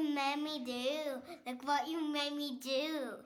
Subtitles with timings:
[0.00, 1.20] what you made me do?
[1.46, 3.18] Look what you made me do?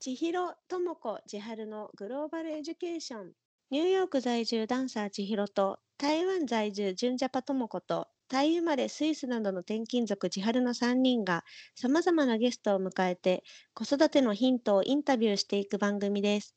[0.00, 3.32] 千尋智子千春のグローバルエデュケーション
[3.70, 11.44] ニューヨーク在住ダンサー千尋と台湾在住純ジャパ智子とタイ生まれスイスなどの転勤族千春の3人が
[11.76, 13.44] さまざまなゲストを迎えて
[13.74, 16.56] 子育てのヒントをインタビューしていく番組です。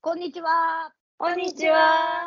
[0.00, 1.03] こんにちは。
[1.16, 2.24] こんにちは。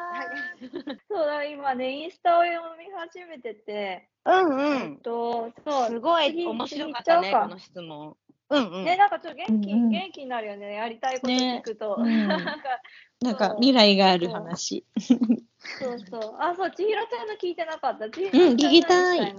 [1.10, 4.98] そうだ、今ね、インスタを読み始めてて、うんうん。
[4.98, 8.16] と、そう、すごい次面白かったね、この質問。
[8.50, 8.86] うんうん。
[8.86, 11.98] ね、なんかちょっと元気、うんうん元気になるよね、やりたいこと聞くと。
[12.04, 12.82] ねなんか、
[13.22, 14.86] なんかそう未来がある話。
[14.98, 16.36] そうそう。
[16.40, 18.10] あ、そう、千尋ちゃんの聞いてなかった。
[18.10, 19.36] 千尋うん聞きたい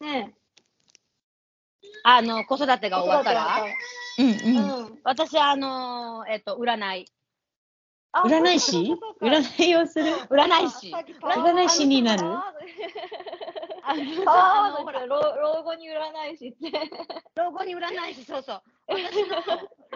[0.00, 0.34] ね
[2.04, 3.64] あの、子育てが終わったら、
[4.18, 4.70] うんうん。
[4.70, 4.98] はうん。
[5.02, 7.06] 私、あのー、えっと、占い。
[8.22, 8.94] あ占い師？
[9.20, 10.12] 占いをする？
[10.30, 10.92] 占い師。
[11.22, 12.24] 占い師になる？
[12.26, 12.52] あ
[13.86, 16.90] あのほら老老後に占い師って。
[17.36, 18.62] 老後に占い師、そうそう。
[18.88, 19.36] 私の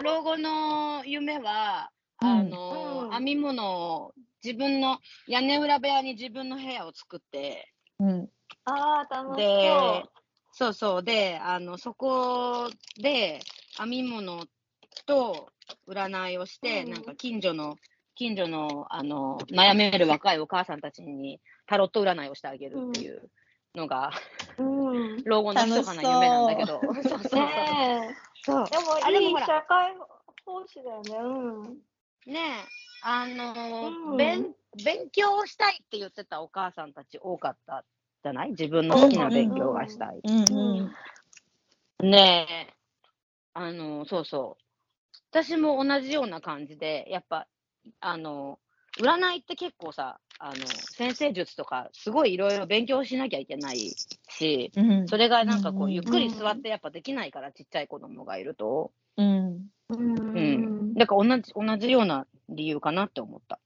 [0.03, 3.11] 老後の夢は、あのーうん。
[3.11, 8.29] 編み物を自分の屋根裏部屋に自分の部屋を作って、うん。
[8.65, 10.05] ああ、楽しで
[10.51, 13.39] そう。、そうそう、で、あの、そこで
[13.77, 14.45] 編み物
[15.05, 15.51] と
[15.87, 16.89] 占いをして、うん。
[16.91, 17.77] なんか近所の、
[18.15, 23.29] 近所の、あの、悩める若いお母さんたちにタロット占いをしてあげるっていう
[23.75, 24.11] のが、
[24.57, 25.23] うん。
[25.25, 27.39] 老後の密かな夢なんだけど、そうそうそう。
[27.39, 28.15] ねえ。
[28.45, 29.95] そうでもいい社会
[30.45, 31.17] 奉仕だよね。
[31.17, 32.33] うん。
[32.33, 32.69] ねえ、
[33.01, 37.83] あのーうん勉、勉強したいって言ってたお母さんたち多かった
[38.23, 38.51] じゃない？
[38.51, 40.21] 自分の好きな勉強がしたい。
[42.01, 42.73] ねえ、
[43.53, 44.63] あの、そうそう。
[45.31, 47.47] 私も同じような感じで、やっぱ、
[47.99, 48.59] あの、
[48.99, 53.97] 占いって結構さ、あの、先生術とか、すごいいろいろ勉強しなきゃいけない
[54.29, 55.05] し、うん。
[55.05, 58.93] それがなんかこう、うんゆっくり座ってやっぱできないから、ちっちゃい子供がいると。
[59.17, 59.69] うん。
[59.89, 59.95] う
[60.33, 60.73] うん。
[60.91, 60.93] ん。
[60.95, 63.59] だから同じ、同じような理由かなって思った。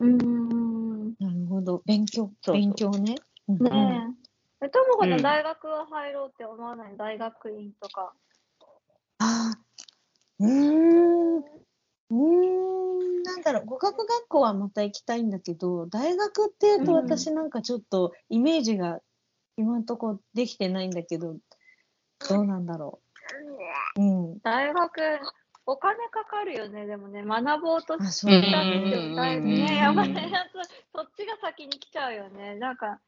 [0.00, 1.14] うん。
[1.20, 1.82] なるほど。
[1.86, 2.32] 勉強。
[2.42, 3.22] そうそう勉強ね。
[3.48, 4.14] うんうんね
[4.62, 4.66] え。
[4.66, 6.96] え、ともこのうん大学は入ろうって思わない？
[6.96, 8.14] 大学院とか。
[9.18, 9.64] ああ。
[10.40, 11.61] うーん。
[12.12, 13.22] うーん。
[13.22, 13.64] なんだろう。
[13.64, 19.00] 語学学校はまた行きたいんだけど、大学っていうとうん私なんかちょっとイメージが
[19.56, 21.36] 今んとこできてないんだけど、
[22.28, 23.00] どうなんだろ
[23.96, 24.02] う。
[24.02, 24.38] うん。
[24.40, 25.00] 大学、
[25.66, 28.86] お金かかるよね、でもね、学ぼうとあ、しただね。
[28.86, 30.22] ってだいぶね、やばいやつ、
[30.94, 32.56] そっちが先に来ちゃうよね。
[32.56, 33.00] なんか、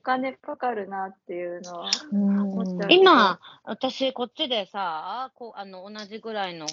[0.00, 3.02] お金かかるなっていうのは思っちゃうけど。
[3.02, 6.66] 今、私、こっちでさ、こうあの同じぐらいの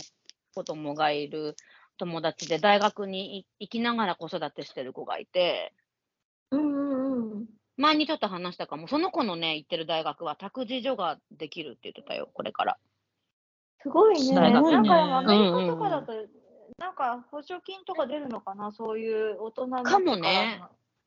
[0.54, 1.56] 子供がいる
[1.98, 5.74] 友達で、大学にい行きながら子育てしてる子がいて、
[6.52, 7.46] うんうんうん。
[7.78, 12.78] 前にちょっと話したかも、その子のね、行ってる大学は託児所ができるって言ってたよ、これから。
[13.82, 14.34] すごいね。
[14.34, 16.14] なんかアメリうんうんうんカとかだと、
[16.78, 19.84] なんか補助金とか出るのかな、そういう大人の。
[19.84, 20.62] かもね。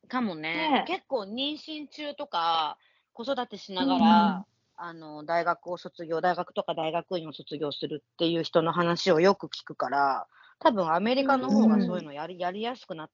[0.07, 2.77] かもねね結構妊娠中とか、
[3.13, 4.45] 子育てしながら、
[4.77, 10.27] あの大学を卒業、大学とか大学院を卒業するっていう人の話をよく聞くから、
[10.59, 13.09] 多分アメリカの方がそういうのやり,、やりやすくなっ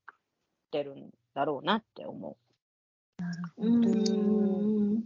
[0.72, 2.38] てるんだろうなって思
[3.58, 4.96] うんうん。
[4.98, 5.04] う。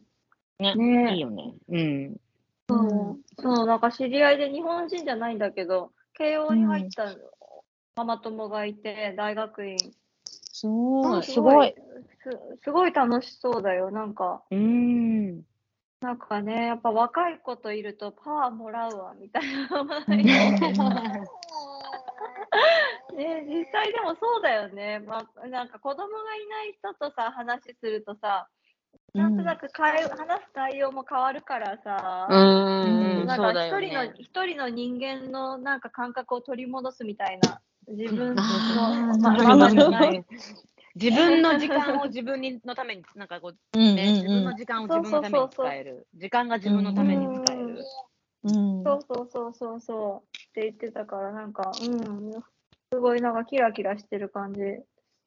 [0.59, 1.53] ねねいいよね。
[1.69, 2.17] うん。
[2.69, 7.15] そう、そう、なんか知り合いで日本人じゃないんだけど、慶応に入った
[7.95, 9.77] ママ友がいて、大学院。
[10.51, 11.23] すごい。
[11.23, 11.75] すごい。
[12.23, 13.91] すすごい楽しそうだよ。
[13.91, 15.43] なんか、うん。
[16.01, 19.67] なんかね、やっぱ若い子といるとパワーもらうわ、みたいな。
[23.15, 24.99] ね、実際でもそうだよね。
[24.99, 28.47] まあ、なんか子供がいない人とさ、話するとさ、
[29.13, 33.25] なんとなく会話話す内容も変わるからさ、うん。
[33.25, 34.13] なんそうだよか一人の、ね。
[34.17, 40.25] 一人の人間のなんか感覚を取り戻すみたいな、自分の、あーまない。
[40.95, 46.07] 自分の時間を自分にのために、なんかこう、うんね、自分うの時間を自分のために使える。
[46.15, 47.85] 時間が自分のために使える。
[48.51, 48.83] んうん。
[48.83, 52.31] そうそうそうそうそうって言ってたから、なんか、うん、
[52.91, 54.63] すごいなんかキラキラしてる感じし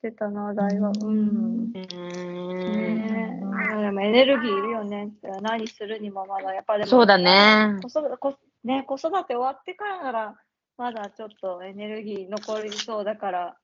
[0.02, 1.06] てたな、大学。
[1.06, 1.14] うん。
[1.14, 1.72] うん。
[1.72, 3.40] ね
[3.78, 5.10] え、でもエネルギーいるよね。
[5.42, 7.78] 何するにもまだ、やっぱでも、そうだね。
[7.82, 8.34] 子育てこ
[8.64, 10.36] ね、子育て終わってからなら、
[10.76, 13.56] まだちょっとエネルギー残りそうだから、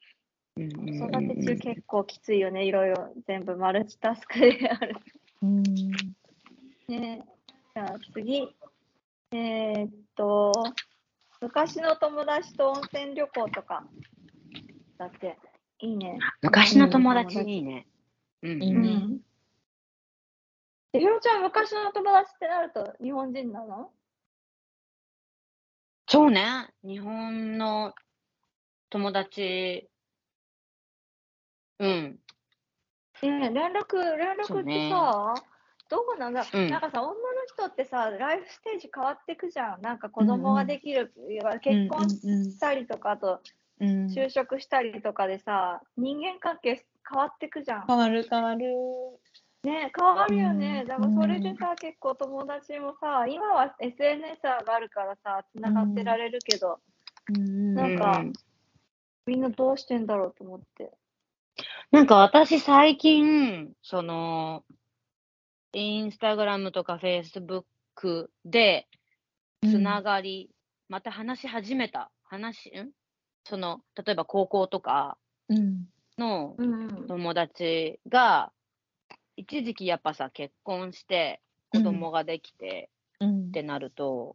[0.56, 4.96] 子育て中結構きついよね、いろいろ全部マルチタスクでやる。
[5.42, 5.62] うん。
[6.88, 7.24] ね、
[7.74, 8.48] じゃあ次。
[9.36, 10.52] えーっと、
[11.42, 13.84] 昔の友達と温泉旅行とか。
[14.98, 15.38] だって、
[15.80, 16.18] いいね。
[16.40, 17.86] 昔の友達いいね。
[18.42, 19.20] うんいいねうん。
[20.92, 23.90] 千尋ちゃん、昔の友達ってなると日本人なの？
[26.08, 26.68] そうね。
[26.82, 27.92] 日本の
[28.88, 29.90] 友達、
[31.78, 32.18] うん。
[33.22, 35.34] ねえ連絡、連絡ってさ、
[35.88, 37.16] どうなんだ、うんなんかさ、女の
[37.54, 39.82] 人ってさ、ライフステージ変わってくじゃん。
[39.82, 41.12] なんか子供ができる、
[41.62, 43.40] 結婚したりとか、あと
[43.80, 47.86] うん就職したりとかでさ、人間関係変わってくじゃん。
[47.86, 48.64] 変わる変わる。
[49.62, 50.80] ね、変わるよね。
[50.82, 56.78] うんだからそれでさ、結構友達もさ、今は SNS があるからさ、つながってられるけど、
[57.28, 58.32] うんなんかうん
[59.26, 60.92] みんなどうしてんだろうと思って。
[61.90, 64.64] なんか私最近、その、
[65.78, 67.64] インスタグラムとかフェイスブッ
[67.94, 68.88] クで
[69.62, 70.48] つながり、
[70.88, 72.10] また話し始めた。
[72.24, 72.92] 話、ん？
[73.44, 75.18] その、例えば高校とか
[75.50, 75.84] うん。
[76.16, 77.06] のうん。
[77.08, 78.52] 友達が、
[79.36, 82.88] 一時期やっぱさ、結婚して、子供ができて
[83.20, 83.48] うん。
[83.48, 84.34] ってなると、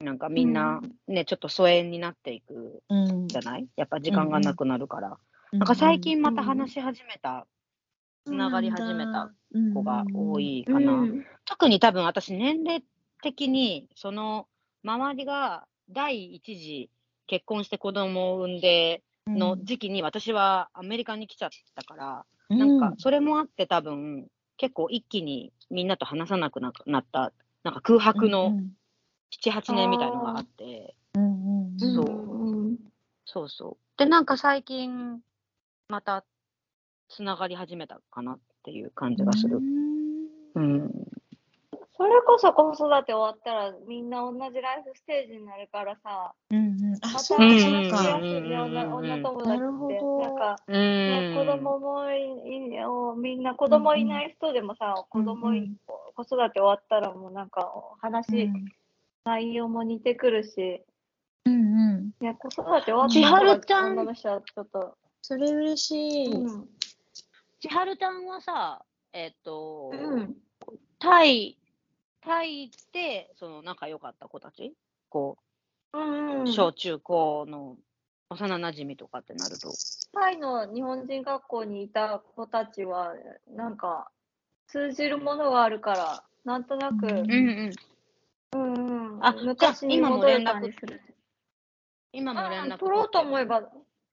[0.00, 3.66] なんかみんなね、ちょっと疎遠になっていくうんじゃない？
[3.76, 5.08] やっぱ時間がなくなるから。
[5.08, 5.16] な
[5.58, 7.46] なんか最近また話し始めた、
[8.26, 9.30] つながり始めた
[9.72, 10.92] 子が多いかな。
[10.92, 11.24] うん。
[11.44, 12.82] 特に多分私年齢
[13.22, 14.48] 的に、その
[14.84, 16.90] 周りが第一次
[17.28, 24.26] 結婚して子供を産んでの時期に私はアメリカに来ちゃったから、なんかそれもあって多分
[24.56, 27.32] 結構一気にみんなと話さなくななった、
[27.62, 28.54] なんか空白の
[29.30, 32.06] 7、8年みたいのがあって、うんうんそう。
[32.06, 32.78] うん。
[33.24, 33.98] そうそう。
[33.98, 35.20] で、なんか最近
[35.88, 36.24] また
[37.08, 39.58] つながり始めたかなっていう感じがする。
[40.54, 40.90] うん。
[41.96, 46.98] それこそ子育て終わったらみんな同じライフステージになるからさ、うんうん。
[47.00, 47.96] あまそうた話しか。
[47.96, 50.00] そうかやすいね、女女友達なるって。
[50.00, 50.20] ほど。
[50.20, 51.34] なんか、うね、ん。
[51.34, 55.76] 子供もいいおみんな子供いない人でもさ、子供い、うん。
[56.14, 57.72] 子育て終わったらもうなんか
[58.02, 58.64] 話、うん。
[59.24, 60.82] 内容も似てくるし、
[61.46, 61.56] うんう
[62.02, 62.10] ん。
[62.20, 63.92] ね、子育て終わった千春ちゃん。
[63.92, 66.32] 女の人はちょっと、それ嬉しい。
[66.32, 66.68] うん、
[67.60, 70.36] 千春ちゃんはさ、えっ、と、うん、
[70.98, 71.56] タイ、
[72.20, 74.74] タイで、その仲良かった子たち？
[75.08, 75.38] こ
[75.94, 76.52] うん、うう、ん。
[76.52, 77.76] 小中高の
[78.28, 79.72] 幼馴染とかってなると。
[80.12, 83.14] タイの日本人学校にいた子たちは、
[83.54, 84.10] なんか、
[84.68, 87.72] 通じるものがあるから、なんとなく、うんうんうん。
[88.52, 91.00] うんうん、あ昔に戻る連絡感じする。
[92.12, 93.62] 今も連絡あ取ろうと思えば。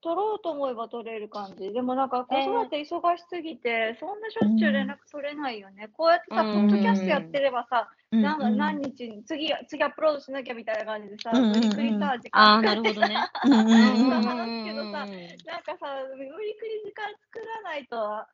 [0.04, 1.72] ば、取ろうと思えば取れる感じ。
[1.72, 5.90] でもなんか子育て忙しすぎて、そんなしょっちゅう連絡取れないよね。
[5.94, 6.70] こうやってさ、うん。
[6.70, 8.22] ポッドキャストやってればさ、うん。
[8.22, 12.62] な何日に、次、次アップロードしなきゃみたいな感じでさ、無理くりさ、時間。
[12.62, 13.16] なるほどね。
[13.46, 15.44] うんうんうん話すけどさうん。
[15.46, 18.26] なんかさ、無理くり時間作らないと、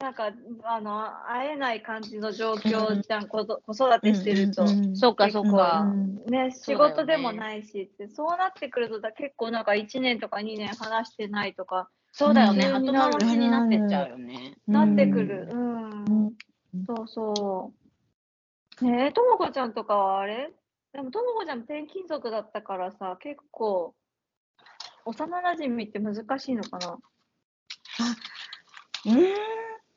[0.00, 0.32] なんか、
[0.64, 4.66] あの、会えない感じの状況じゃん、子育てしてると。
[4.94, 5.82] そうか、そうか。
[5.82, 12.66] うんね、仕事でもないしって、そうなってくるとだ結構なんか1年とか2年話してないとか、そうだよね。
[12.68, 14.56] 後うん回しになってっちゃうよね。
[14.66, 15.48] なってくる。
[15.50, 16.04] うん。
[16.06, 16.32] うん
[16.86, 17.72] そうそ
[18.80, 18.84] う。
[18.84, 20.50] ねえ、ともこちゃんとかはあれ？
[20.92, 23.94] でもともこちゃんも転勤族だったからさ、結構、
[25.04, 26.98] 幼馴染って難しいのかな？
[29.06, 29.34] うん、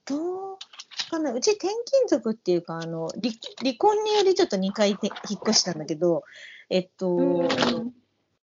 [0.06, 0.58] どう
[1.10, 1.34] かな。
[1.34, 6.24] うち転勤族っていうか、あの、離離婚によりちょっと2回て引っ越したんだけど、
[6.70, 7.18] えっと、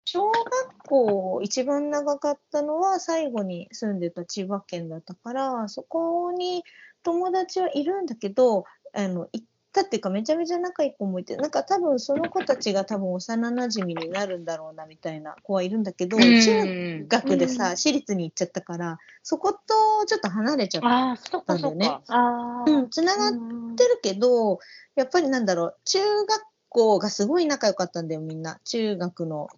[0.06, 0.44] 小学
[0.88, 6.64] 校一番長かったのは最後に住んでた千葉県だったから、そこに
[7.04, 19.60] 友達はいるんだけど、あの、行ったっていうかめちゃめちゃ仲いい子もいて、なんか多分その子たちが多分幼馴染になるんだろうなみたいな子はいるんだけど、中学でさ、うん私立に行っちゃったから、そこと
[20.06, 21.56] ちょっと離れちゃった。
[21.56, 22.02] んだよか。
[22.08, 22.70] ああ。
[22.70, 24.60] うん、つながっうんてるけど、
[24.96, 28.60] やっぱりなんだろう、中学校がすごい仲良かったんだよ、みんな。
[28.64, 29.50] 中学の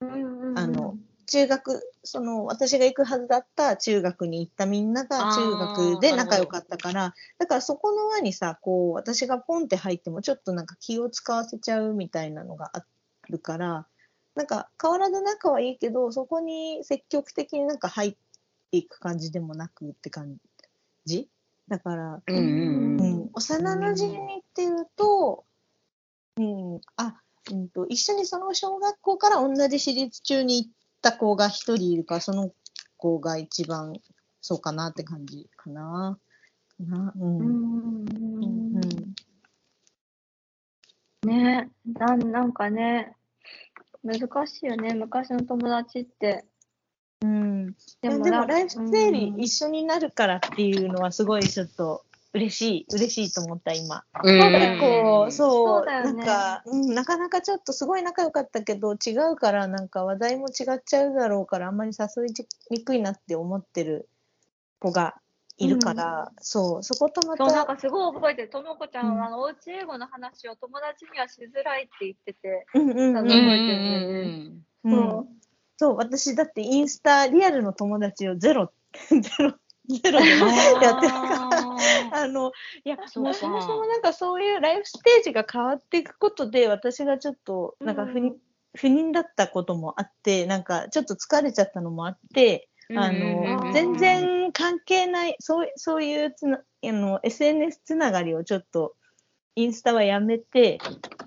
[0.00, 0.04] あ
[0.66, 0.96] の
[1.28, 12.84] 中学、その私が行くはずだった中学に行ったみんなが中学で仲良かったから、だからそこの輪にさ、こう私がポンって入ってもちょっとなんか気を使わせちゃうみたいなのがあ
[13.28, 13.86] るから、
[14.34, 18.16] なんか変わらず仲はいいけど、そこに積極的になんか入っ
[18.70, 20.36] ていく感じでもなくって感
[21.04, 21.28] じ？
[21.68, 25.44] だから、うんうん幼馴染っていうと、
[26.38, 27.14] うん、あ、
[27.52, 32.52] うんと、一緒にその小学校から同じ私立中に行った子が一人いるから、その
[32.96, 33.94] 子が一番
[34.40, 36.18] そうかなって感じかな。
[36.78, 37.38] かなうん。
[37.38, 39.14] ううんんうん
[41.24, 43.16] ねなんなんかね、
[44.04, 46.44] 難しいよね、昔の友達って。
[47.22, 47.74] うん。
[48.00, 52.04] でも、なライフステージうん一緒になるからっていうのはすごいちょっと
[52.38, 54.04] 嬉しい、嬉しいと思った、今。
[54.24, 54.40] うん。
[54.40, 56.12] そうだよねこう、そう、そうだよね。
[56.12, 62.34] なんか、うん、なかなかちょっとすごい仲良かったけど、違うから、なんか話題も違っちゃうだろうから、あんまり誘い
[62.70, 64.08] にくいなって思ってる
[64.78, 65.16] 子が
[65.58, 68.50] いるから、そう、そことまそう、なんた、かすごい覚えてる。
[68.50, 69.34] ともこちゃんは、うん。
[69.34, 73.14] あの、おうち英語の話を友達にはしづらいって言ってて、うんうんうん。
[73.14, 74.50] 覚えてるんだよね
[74.84, 75.26] うんそう。
[75.78, 78.72] そう、私だってインスタ、リアルの友達をゼロ、
[79.08, 79.54] ゼロ、
[79.88, 80.26] ゼロで
[80.84, 81.47] やってるから。
[82.12, 82.52] あの、
[82.84, 88.32] いや、もうそもそもなんかそういうライフステージが変わっていくことで、私がちょっと、なんか不妊、
[88.74, 98.94] 不妊だったこともあって、なんかちょっと疲れちゃったのもあって、あの、全然関係ない、そうそういうつなあの SNS つながりをちょっと、
[99.56, 100.78] インスタはやめて、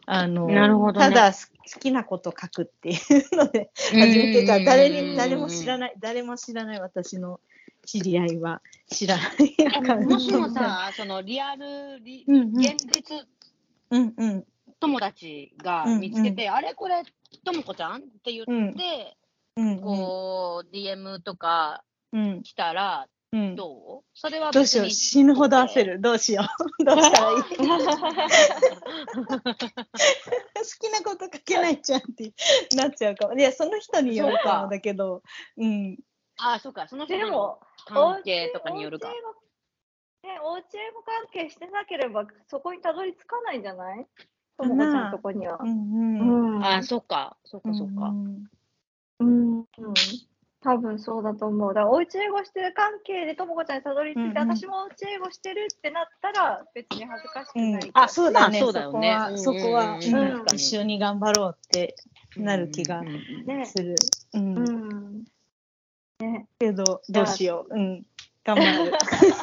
[0.05, 0.47] あの、
[0.93, 0.99] ね。
[0.99, 5.79] ただ好好きなこと書くっていうので始めてから、誰に、誰も知らい。
[5.79, 7.39] ない、誰も知らない私の
[7.85, 10.05] 知り合いは知らない。
[10.05, 12.57] もしもさ、そのリアル、リうんうん。
[12.59, 13.27] 現実
[13.89, 14.45] うんうん。
[14.79, 17.03] 友達が見つけて、あれこれ、
[17.43, 18.69] ともこちゃんって言うん。
[18.71, 19.17] って、
[19.57, 19.81] うん。
[19.81, 21.83] こう、DM とか
[22.13, 22.41] うん。
[22.43, 24.05] 来たら、うん、どう？
[24.13, 26.47] それはどうしよう、死ぬほど焦る、どうしよう、
[26.83, 27.37] どうしたらいい？
[27.45, 27.55] 好
[30.79, 32.33] きなこと書けないじゃんって
[32.75, 33.35] なっちゃうかも。
[33.35, 35.23] いや、その人によるかもだけど、
[35.57, 35.97] うん。
[36.43, 39.13] あ、そうか、その人のでも、関係とかによるかおう。
[39.13, 39.33] ち英語
[40.23, 44.07] ね、おうち英語関係してなければ、そこにたどり着かないんじゃない？
[44.57, 45.67] ともこちゃんのとこにはう。
[45.67, 45.69] ん
[46.19, 46.37] うん。
[46.59, 46.65] うん。
[46.65, 48.15] あ、そうか、そうか、そうか。
[48.15, 48.45] ん
[49.19, 49.65] うん。
[49.77, 50.21] うん。
[50.61, 51.73] 多分そうだと思う。
[51.73, 58.05] だから、おうち英語してる関係でともこちゃんにたどり着いて、うんうん私もおうち英語してるってなったら、別に恥ずかしくうんないから。
[58.05, 58.59] あ、そうだね。
[58.59, 60.09] まあそうだよねそこは、そこは、う
[60.43, 61.95] ん一緒に頑張ろうって
[62.37, 63.63] なる気がうんうんうんね。
[63.65, 63.95] する。
[64.33, 64.55] うん。
[64.55, 65.25] うん。
[66.41, 66.47] ね。
[66.59, 67.75] けど、どうしよう。
[67.75, 68.05] うん。
[68.43, 68.91] 頑張る。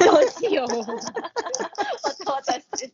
[0.05, 0.77] どうしよう。
[0.77, 0.85] わ
[2.25, 2.93] たわたしてる。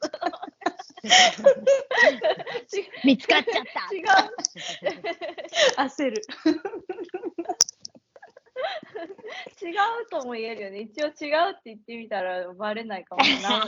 [3.04, 3.96] 見つかっちゃった。
[3.96, 5.88] 違う。
[5.90, 6.22] 焦る。
[9.66, 9.74] 違う
[10.12, 10.82] とも言えるよね。
[10.82, 13.66] 一応違うって言ってみたらバレないかもな。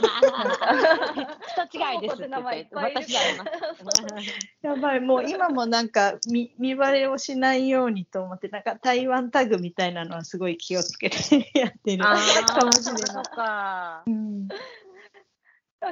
[1.66, 2.68] 人違いですって言って。
[2.70, 3.50] 私やります。
[4.62, 12.04] やばい、もう今もなんか見見バレをしないようにと思って、なんか台湾タグみたいなのはすごい気をつけてやってる。
[12.06, 12.14] あ
[12.46, 14.10] かもしれない。
[14.10, 14.48] うん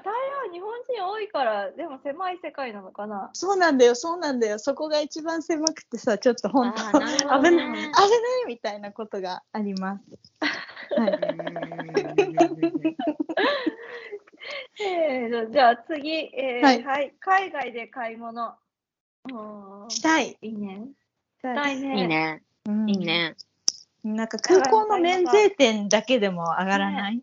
[0.00, 0.12] 台
[0.45, 3.31] 湾日本人多いから、でも狭い世界なのかな？
[3.33, 4.59] そうなんだよ、そうなんだよ。
[4.59, 7.93] そこが一番狭くてさ、ちょっと本当、ね危ない、危ない
[8.47, 10.05] みたいなことがあります。
[10.99, 11.21] はい。
[14.81, 18.55] えー、じゃあ次、えーはいはい、海外で買い物。
[19.33, 20.38] うんしたい。
[20.41, 20.88] いいね。
[21.41, 22.00] したいね。
[22.00, 22.07] いい。
[22.07, 22.43] ね。
[22.67, 23.35] うんいいね。
[24.05, 27.21] なんか空港の免税店だけでも上がらない、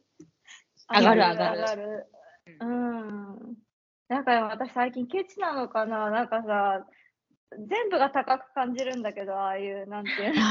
[0.93, 2.07] 上がる上がる上がる。
[2.47, 3.57] うん。
[4.09, 6.09] なんか私最近ケチなのかな？
[6.09, 6.85] なんかさ、
[7.67, 10.41] 全部が高く感じるんだけど、ああいう、なんていうの？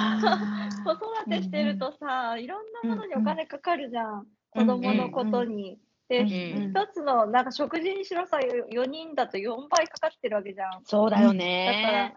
[0.85, 4.27] 子育てしてるとさ、いろんなものにお金かかるじゃん。
[4.51, 5.79] 子供のことに。
[6.09, 10.83] で、うん一つの、なんか食事にしろさ、4人だと4倍かかってるわけじゃん。
[10.85, 12.17] そうだよだからね。、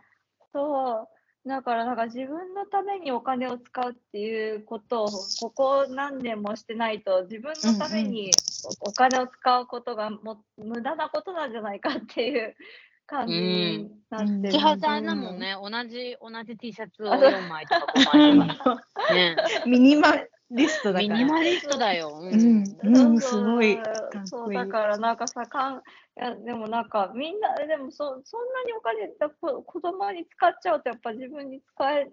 [0.51, 1.07] そ
[1.45, 1.47] う。
[1.47, 5.07] だから、なんか自分のためにお金を使うっていうことを、
[5.39, 8.31] ここ何年もしてないと、自分のために
[8.83, 12.55] おお金を使うことがも無駄なことなんじゃないかっていう
[13.07, 14.51] 感じになってる。
[14.51, 18.81] 千葉さんだもんね、同じ、同じ T シャツをあそう4枚とか5枚とか。
[19.13, 19.35] ね。
[19.65, 20.15] ミニマ
[20.51, 21.15] リストだから。
[21.15, 22.19] ミニマリストだよ。
[22.21, 22.65] ううんん。
[22.83, 23.79] うん、すごい。
[24.25, 25.79] そうだからなんかさかんい
[26.15, 32.07] やでもなんかみんなでもそそんなにお金だこ子供に使っちゃうとやっぱ自分に使え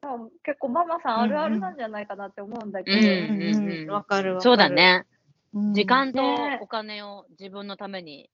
[0.00, 4.40] あ結構ママさんあるあるなんじゃないかなって思うんだけど、うんうんうん、わかるわかる。
[4.42, 5.06] そうだね。
[5.54, 5.74] うん。
[5.74, 8.30] 時間とねお金を自分のために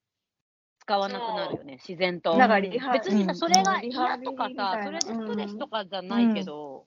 [0.81, 2.37] 使わなくなるよね、自然と。
[2.37, 6.87] なんかリハ別にさ、うんそれが嫌とかさ、それでストレスとかじゃないけど、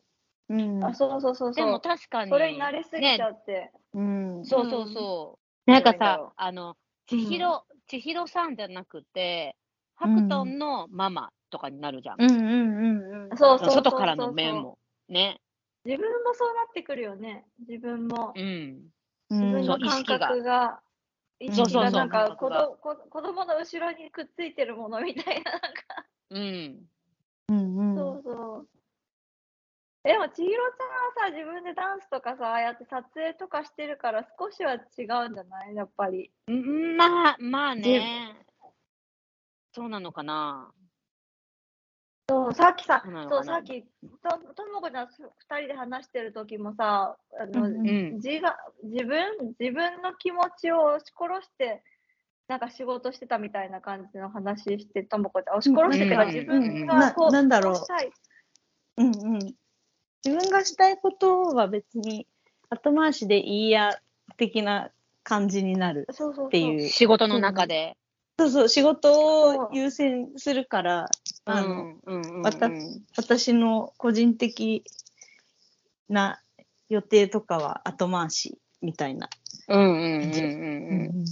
[0.50, 0.84] うん。
[0.84, 2.32] あそうそうそうでも確かに。
[2.32, 4.46] それに慣れすぎちゃね、って、うん。
[4.46, 5.72] そうそうそう。
[5.72, 6.76] なんかさあの、
[7.08, 9.56] 千尋、千尋さんじゃなくて、
[9.96, 12.22] ハクトンのママとかになるじゃん。
[12.22, 12.48] うんうんう
[13.28, 13.38] んうん。
[13.38, 14.80] そうそうそうそう外からの面も。
[15.10, 15.40] ね。
[15.86, 18.82] 自分もそうなってくるよね自分もうん。
[19.32, 19.42] うん。
[19.42, 20.80] 自分の感覚が
[21.40, 25.70] 意識がなんか子ど子子供の後ろにくっついてるものみたいななんか
[26.30, 26.90] うん。
[27.50, 27.96] うんうん。
[27.96, 28.68] そうそう。
[30.04, 35.76] でも、千尋ちゃんはさ、自分でダンスとかさ、ああやって撮影とかしてるから、少しは違うんじゃない？
[35.76, 36.32] やっぱり。
[36.48, 38.46] うんまあ、まあね。
[39.74, 40.74] そうなのかな。
[42.32, 45.12] そう、さっきさ、そうさっき、と、ともこちゃん、ふ
[45.50, 48.14] 二人で話してる時もさ、あの、うんうんうん。
[48.16, 51.84] 自が、自分、自分の気持ちを押し殺して、
[52.48, 58.12] なんか仕事してたみたいな感じの話して、ともこちゃん、押し殺してってか、うん自分うんながこう、なんだろうこしたい。
[58.98, 59.40] うんうん。
[60.24, 62.28] 自分がしたいことは別に
[62.70, 64.00] 後回しでいいや
[64.38, 64.92] 的な
[65.24, 66.48] 感じになるそうそうそう。
[66.48, 66.88] っていう。
[66.88, 67.98] 仕事の中で。
[68.40, 71.10] そうそう、仕事を優先するから、
[71.58, 71.96] あの、
[73.16, 74.84] 私の個人的
[76.10, 76.42] な
[76.90, 79.30] 予定とかは後回しみたいな。
[79.68, 81.26] うんうんうんうんうん。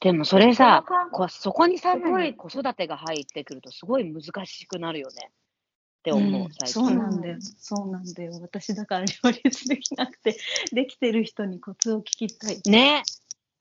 [0.00, 6.98] でもそれさこそこにさすごい子育てが入ってくるとすごい難しくなるよねって思う、うん最そう近。
[6.98, 7.36] なんだよ。
[7.40, 8.38] そうなんだよ。
[8.40, 10.38] 私だから両立できなくて、
[10.72, 12.60] できてる人にコツを聞きたい。
[12.66, 13.02] ね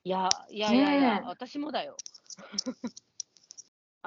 [0.03, 1.97] いや、いやいやいや、ねえ私もだよ。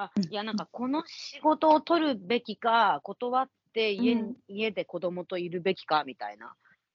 [0.04, 6.54] あうん、いや、なんかこの仕事を取るべきか、断って家,、うん家で子供といるべきかみたいな、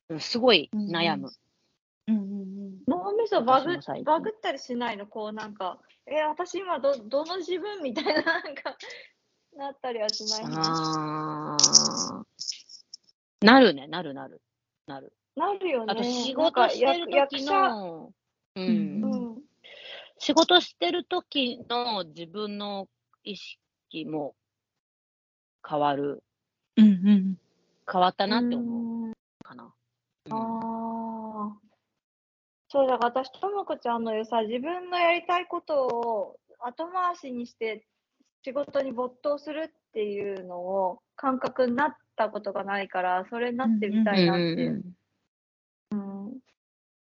[0.09, 1.31] うんすごい悩む。
[2.07, 2.83] うんうんうん。
[2.87, 5.07] 脳みそバグバグったりしないの？
[5.07, 7.81] こうなんか、え、私今ど、どの自分？
[7.81, 8.77] みたいな、 なんか、
[9.57, 14.41] なったりはしないのあーなるね、なるなる。
[14.87, 15.13] なる。
[15.35, 15.91] なるよね。
[15.91, 18.13] あと仕事してる時の、
[18.55, 19.43] ううんんう、ん。
[20.19, 22.87] 仕事してる時の自分の
[23.25, 24.35] 意識も
[25.67, 26.23] 変わる、
[26.77, 27.37] うんうん。
[27.91, 29.13] 変わったなって思ううん
[29.43, 29.63] かな。
[29.63, 29.71] うん
[30.33, 31.57] ああ。
[32.69, 37.85] そうだから私、ともこちゃんの言うさ、自分のやりたいことを後回しにして
[38.43, 44.83] 仕事に没頭するっていうのを感覚になったことがないから、それになってみたいなっていう。
[45.91, 46.39] うん。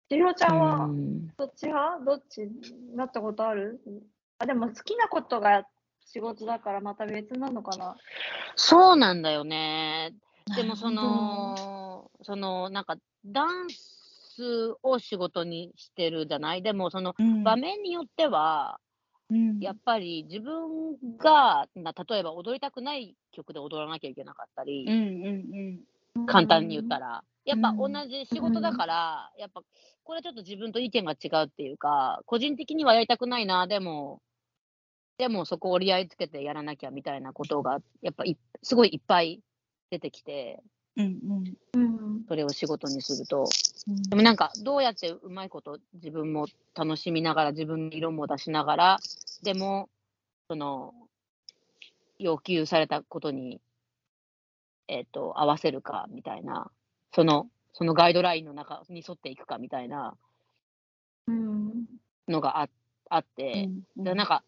[0.07, 2.05] 千尋ちゃんはうんどっち派？
[2.05, 2.47] どっち
[2.95, 3.81] なったことある？
[4.37, 5.65] あ、でも好きなことが
[6.05, 7.95] 仕事だからまた別なのかな？
[8.55, 10.13] そうなんだよね。
[10.55, 16.61] でもその、そのなんかダンスを仕事にしてるじゃない？
[16.61, 17.43] でもそのうん。
[17.43, 18.79] 場面によっては、
[19.29, 19.59] うん。
[19.59, 25.79] やっぱり自分がな例えば踊りたくない曲で踊らなきゃいけなかったり、うんうん
[26.27, 27.07] 簡単に言ったら。
[27.07, 28.09] ら、やっぱ同うん。
[28.09, 29.61] じ仕事だから、やっぱ
[30.03, 34.21] これちょっと自分と意見が違うっていうか、個人的にはやりたくないな、でも、
[35.17, 39.41] でもそこを折り合いつけてやらなきゃみたいなことが、やっぱいすごいいっぱい
[39.89, 40.61] 出てきて、
[40.97, 41.19] うん
[41.73, 42.25] うんうん。
[42.27, 43.43] それを仕事にすると。
[43.87, 48.97] うんでもなんか、どうやってうまいこと自分も楽しみながら、自分の色も出しながら、
[49.43, 49.89] でも、
[50.49, 50.93] その、
[52.17, 53.61] 要求されたことに、
[54.87, 56.71] えっ、と、合わせるかみたいな、
[57.13, 60.15] その、そのガイドラインの中に沿っていくかみたいな
[61.27, 61.85] うん。
[62.27, 62.69] のがあ
[63.09, 64.43] あって、でなんか、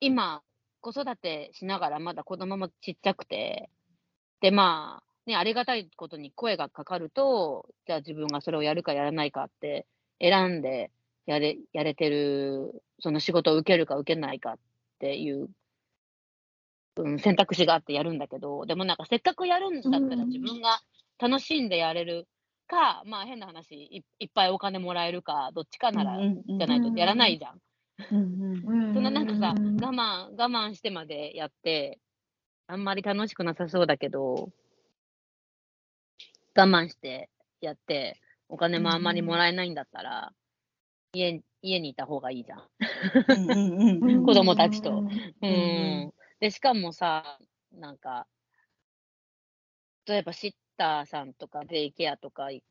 [0.00, 0.42] 今、
[0.80, 3.70] 子育てしながらまだ子供もちっちゃくて、
[4.40, 9.86] で、まあ、ね、ありがたいことに声がかかると、じゃあ自分がそれをやるかやらないかって
[10.20, 10.90] 選んで
[11.26, 14.58] やれ、やれてる、その仕事を受けるか受けないかっ
[14.98, 15.48] ていう、
[16.96, 20.28] うん、選択肢があってやるんだけど、でもなんかせっかくやるんだったらうん。
[20.28, 20.80] 自分が
[21.18, 22.26] 楽しんでやれる
[22.66, 27.52] か、まあ変な話い、いっぱいお金もらえるか、どっちかなら、じゃないとやらないじゃん。
[27.52, 27.60] うんうん
[28.08, 31.98] そんななんかさ、うん我慢、我慢してまでやって、
[32.66, 34.50] あんまり楽しくなさそうだけど、
[36.54, 40.32] 我慢してやって、お金もあんまりもらえないんだったら、
[41.12, 42.68] 家家にいた方がいいじゃん。
[43.28, 44.22] うんうんうん。
[44.26, 45.04] 子供たちと。
[45.42, 45.50] うん。
[45.50, 46.14] うん。
[46.40, 47.38] で、しかもさ、
[47.72, 48.26] なんか、
[50.06, 52.62] 例えばシッターさんとかデイケアとかい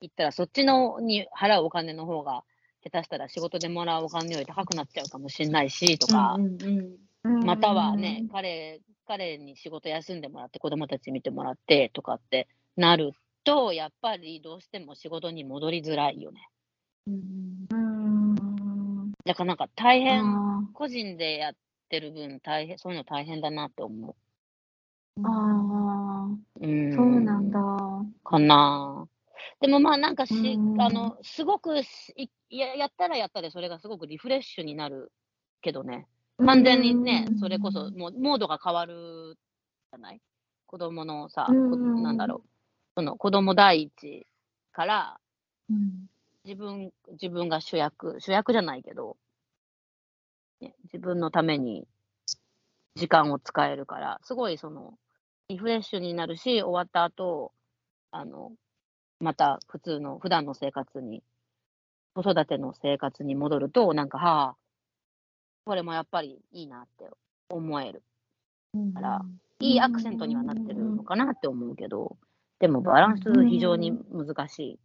[0.00, 2.44] 行ったら、そっちのに払うお金の方が、
[2.84, 6.36] 下手したら仕事でもらうお金より高くなっちゃうかもしれないし、とか、
[7.24, 13.12] またはね、彼、彼に仕事休んでもらって、子供たち見てもらってとかってなる
[13.44, 16.48] と、やっぱりどうしても仕事に戻りづらいよね。
[17.06, 19.12] うんうん。
[19.24, 21.52] だからなんか大変、あ個人でやっ
[21.88, 26.28] てる分、大変、そういうの大変だなって思ーあ
[26.60, 26.60] う。
[26.60, 26.92] うー、ん。
[26.94, 27.60] そうなんだ。
[28.24, 29.06] かな。
[29.62, 30.82] でもまあなんかし、うん。
[30.82, 31.76] あの、すごく
[32.50, 35.12] や、やったらやったで、それがすごくリフレッシュになる
[35.62, 36.08] けどね。
[36.38, 39.36] 完全にね、それこそ、もう、モードが変わる
[39.92, 40.20] じゃない？
[40.66, 41.46] 子供のさ、
[42.02, 42.48] なんだろう。
[42.96, 44.26] その子供第一
[44.72, 45.20] から、
[45.70, 46.08] うん。
[46.44, 49.16] 自分、自分が主役、主役じゃないけど、
[50.60, 51.86] ね、自分のために
[52.94, 54.94] 時間を使えるから、すごいその、
[55.48, 57.52] リフレッシュになるし、終わった後、
[58.10, 58.52] あの、
[59.22, 61.22] また普通の、普段の生活に、
[62.14, 64.56] 子育ての生活に戻ると、なんか、はあ、
[65.64, 67.08] これもやっぱりいいなって
[67.48, 68.02] 思える。
[68.74, 69.22] うんから
[69.60, 72.16] いいアクセントにはなってるのかなって思うけど、
[72.58, 74.78] でもバランス非常に難しい。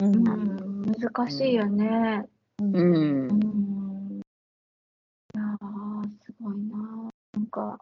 [0.00, 2.24] うんうん、難しいよね。
[2.58, 2.74] うん。
[2.74, 4.20] うん。
[5.32, 7.08] いやー、すごいな。
[7.34, 7.78] なんか、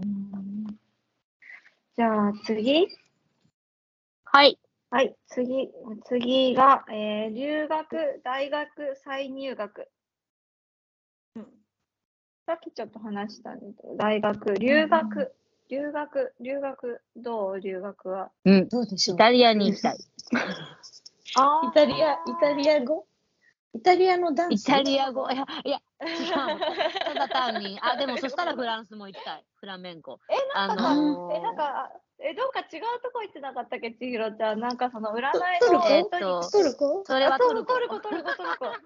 [0.00, 0.66] うん。
[1.96, 2.86] じゃあ次
[4.24, 4.58] はい。
[4.90, 5.70] はい、次、
[6.06, 9.88] 次が、えー留学、大学、再入学。
[11.36, 11.46] うん。
[12.46, 15.34] さっきちょっと話したんだけど、大学、留学、
[15.70, 18.32] 留学、留学、どう留学は？
[18.46, 18.68] うん。
[18.68, 19.16] どうでしょう？
[19.16, 19.98] イタリアに行きたい。
[21.36, 23.06] あイタリア、イタリア語？
[23.74, 25.78] イタリアのダンイスタリア語、いや、いや、
[26.18, 26.64] 違う。
[27.04, 29.44] ただ単に、あ、でもそしたらフランスも行きたい。
[29.56, 30.20] フラメンコ。
[30.30, 34.60] え、なんかさ、あのーえ、なんか、え、どうか違うとこ行ってなかったっけ、千尋ちゃん。
[34.60, 35.88] なんかその占いトルコ？
[35.88, 36.10] のえっと
[36.50, 37.04] トルコ？
[37.06, 37.70] それはあそうトルコ。
[37.74, 38.66] トルコ、トルコ、トルコ。
[38.66, 38.76] 行き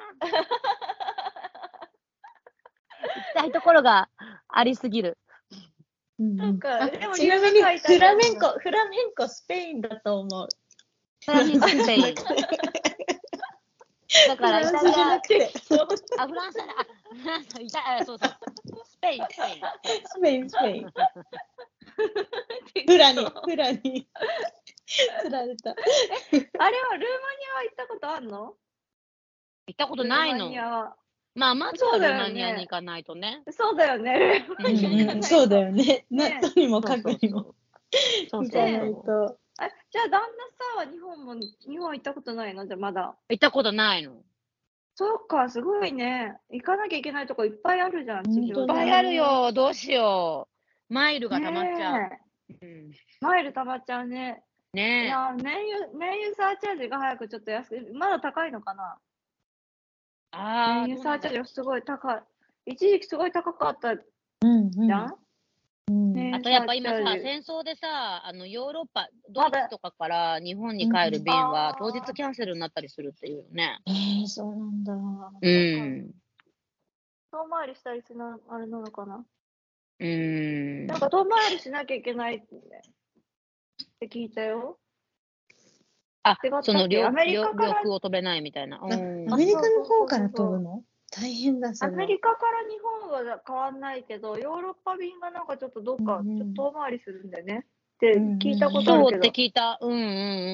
[3.35, 4.11] たいところが
[4.49, 5.19] ありすぎる。
[6.19, 10.49] なんかあでもちなみにフラメンコ、フラメンコスペインだと思う。
[11.25, 12.15] フラメンコスペイン。
[14.29, 18.31] だからイタリア、あ、フランスだ、あ、フランス、イタあそうそう。
[18.85, 19.61] スペイン、スペイン。
[20.05, 20.87] スペイン、スペイン。
[22.87, 24.09] フラに、フラに。
[25.23, 25.71] 釣られた。
[25.71, 25.89] あれは
[26.35, 26.71] ルーマニ
[27.53, 28.55] アは行ったことあるの？
[29.67, 30.51] 行ったことないの
[31.35, 33.43] まあ、まずはルーそうだよねマニアに行かないとね。
[33.51, 36.07] そうだよね、ルーマニアうん行かないとそうだよね。
[36.11, 37.55] なねとにもかくにも。
[38.31, 39.05] そうそう行かないそう。
[39.05, 39.42] と。
[39.95, 40.27] あじゃあ旦那
[40.81, 42.67] さんは日本も日本行ったことないの？
[42.67, 43.15] じゃあまだ。
[43.29, 44.23] 行ったことないの。
[44.95, 46.37] そうか、すごいね。
[46.51, 49.53] 行かなきゃいけないとこいっぱいあるじゃん、いっぱいあるよ。
[49.53, 50.49] どうしよ
[50.91, 50.95] う。
[50.95, 51.99] マイルが溜まっちゃう。
[51.99, 52.21] ね
[52.61, 54.43] うんえマイル溜まっちゃうね。
[54.75, 55.07] いねえ。
[55.09, 58.99] や、燃油、燃油サーチャージが早くちょっと安く、まだ高いのかな？
[60.33, 62.23] ああ、燃油サーチャージがすごい高い。
[62.67, 64.03] 一時期すごい高かったじ
[64.43, 64.71] うん？
[64.77, 65.15] うんゃん、
[65.89, 73.81] うんねあとやっぱ今さ、戦争でさ、あのヨーロッパ、ドイツとかから日本に帰る便はうん当日キャンセルになったりするっていうよね。
[73.87, 74.93] えー、そうなんだ。
[74.93, 76.11] うん。
[77.33, 79.25] 遠回りしたりするのあれなのかな？
[80.01, 80.87] うん。
[80.87, 82.59] なんか遠回りしなきゃいけないってっ
[84.01, 84.79] て聞いたよ。
[86.23, 88.79] あその領アメリカ領から領空を飛べないみたいな。
[88.81, 89.33] うん。
[89.33, 90.85] アメリカの方から飛ぶの？
[91.15, 91.91] 大変だ、そア。
[91.91, 97.67] メリカから日本は変わんないけど、ヨーロッパ便がなんかちょっとどっかちょっと遠回りするんだよね。
[97.97, 99.33] って聞いたことあそうってるけど。
[99.33, 99.79] 聞いた。
[99.81, 99.99] うんうん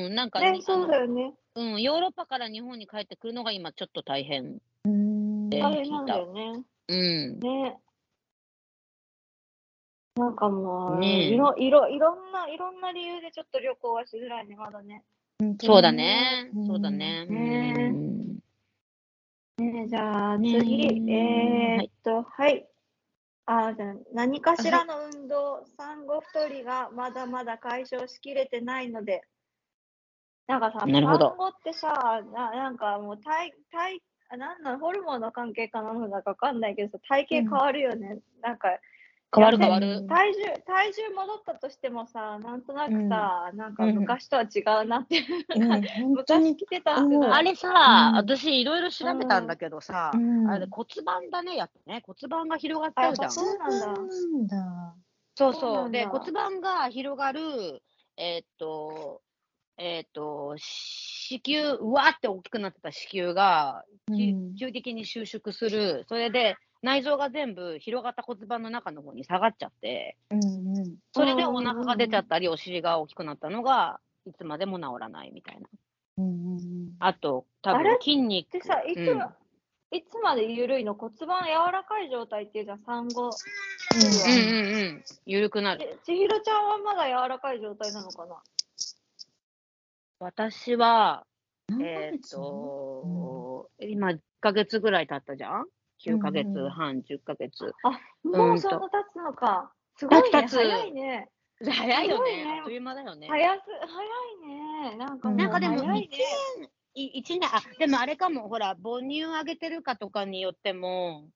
[0.07, 0.15] うん。
[0.17, 1.35] なんかに、ねそうだあよね。
[1.55, 4.59] のうん、ヨーロッパから日本に帰ってくるのが今ちょっと大変。
[4.85, 6.65] 大変なんだよね。
[6.89, 7.39] うん。
[7.39, 7.79] ね。
[10.17, 15.05] なんかもう、ねえいろいろいろんないろんな理由でちょっと旅行はしづらいね、まだね。
[15.61, 16.51] そうだね。
[16.57, 17.27] うんそうだね。
[17.27, 18.38] ねうん
[19.59, 22.67] ねじゃあね次、えはいーっと、はい。
[23.47, 29.23] あじゃあ何かしらの運動、産後太りがまだまだ解消しきれてないので、
[30.47, 38.19] なんかさ、産後ってさ、ななんかもう体、体、あなんなの、ホルモンの関係かなのだかわかんないけどさ、体型変わるよね。
[38.43, 38.69] なんか、
[39.35, 40.07] 変わる変わる。
[40.07, 45.23] 体重、体重戻ったとしてもさ、なんとなくさ、なんかうん昔とは違うなって、
[45.55, 46.13] うん。
[46.13, 47.73] 昔着てたんがあれさ、う
[48.15, 52.03] ん私いろいろ調べたんだけどさ、うんあれ骨盤だね、やっぱね。
[52.07, 53.31] 骨盤が広がっちゃうじゃん。
[53.31, 54.95] そうなんだ。
[55.35, 55.91] そうそう。
[55.91, 57.41] で、骨盤が広がる、
[58.17, 59.23] えーっと、
[59.77, 63.85] えーっと、子宮、うわーって大きくなってた子宮が、
[64.59, 66.05] 急激に収縮する。
[66.09, 70.39] それで、内臓が全部広がった骨盤の中の方に下がっちゃって、うん
[70.79, 70.97] うん。
[71.13, 75.69] それでお腹が出ちゃったり、お尻が大きくなったのが、いつまでも治らないみたいな。
[76.19, 78.51] うんうんあと、多分筋肉。
[78.53, 79.23] でさ、いつ,、うん
[79.91, 80.95] いつまで緩いの？
[80.95, 83.25] 骨盤柔らかい状態っていうじゃん、産後。
[83.25, 85.05] うんうんうん。
[85.27, 85.99] 緩くなる。
[86.05, 88.37] ち千尋ちゃんはまだ柔らかい状態なのかな？
[90.21, 91.25] 私は、
[91.69, 91.83] うん。
[91.83, 95.67] えーっと、今1ヶ月ぐらい経ったじゃん？
[96.07, 97.73] ?9 ヶ月うんうん半、10ヶ月。
[97.83, 99.73] あ、うもうそんな経つのか。
[99.97, 101.29] すごいね、早いね。
[101.65, 102.59] 早いよねね。
[102.61, 103.27] あっという間だよね。
[103.29, 104.97] 早す、早いね。
[104.97, 106.19] なんかもうなんかでも、早いね。
[106.95, 111.29] い一年、あ、でもあれかも、ほら、母乳あげてるかとかによっても、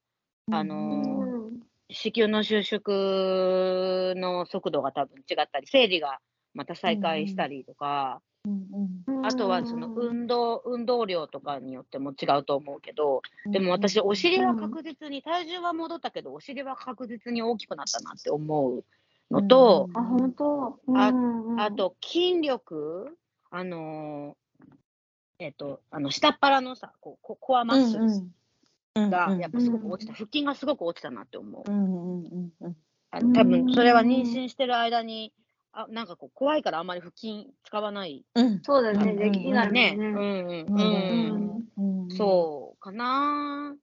[0.50, 1.62] あのーうん
[1.94, 6.20] 子宮の収縮の速度が多分違ったり、生理が
[6.54, 8.66] また再開したりとか、うん
[9.08, 9.26] うん。
[9.26, 18.84] あとはその運動、運動量とかによっても違うと思うけど、でも私、お尻は確実に、体重は戻ったけど、お尻は確実に大きくなったなって思う
[19.30, 20.80] のと、あ、本当？
[20.94, 23.16] あうんうんあ、と筋力、
[23.50, 24.42] あのー
[25.38, 27.98] えっ、と、あの、下っ腹のさ、こうココアマッス
[28.94, 31.70] ルが、やっぱすごく落ちた、うん腹筋がすごく落ちたなって思う。
[31.70, 33.32] うんうんうんうん。
[33.32, 35.32] 多分それは妊娠してる間に、
[35.72, 38.24] あなんかこう怖いからあんまり腹筋使わない。
[38.34, 38.60] うん。
[38.62, 39.96] そうだね、うんできないね。
[39.96, 39.98] ね。
[39.98, 40.82] うんうんう
[41.76, 42.08] うん。
[42.08, 43.74] んそうかな。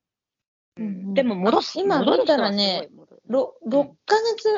[0.78, 1.80] ううんん、でも戻す。
[1.80, 4.49] 今戻る見たらね人はすごい戻るろ6ヶ月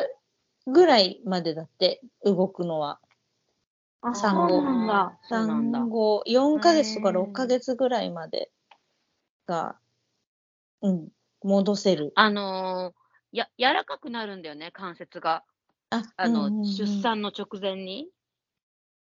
[0.67, 2.99] ぐらいまでだって、動くのは。
[4.01, 5.19] あ、そ産後うなんだ。
[5.23, 8.51] そうなんだ産後4ヶ月とかへー6ヶ月ぐらいまで
[9.47, 9.77] が、
[10.81, 11.07] うん、
[11.43, 12.11] 戻せる。
[12.15, 15.43] あのー、や、柔らかくなるんだよね、関節が。
[15.91, 18.09] ああの、うんうんうん出産の直前に。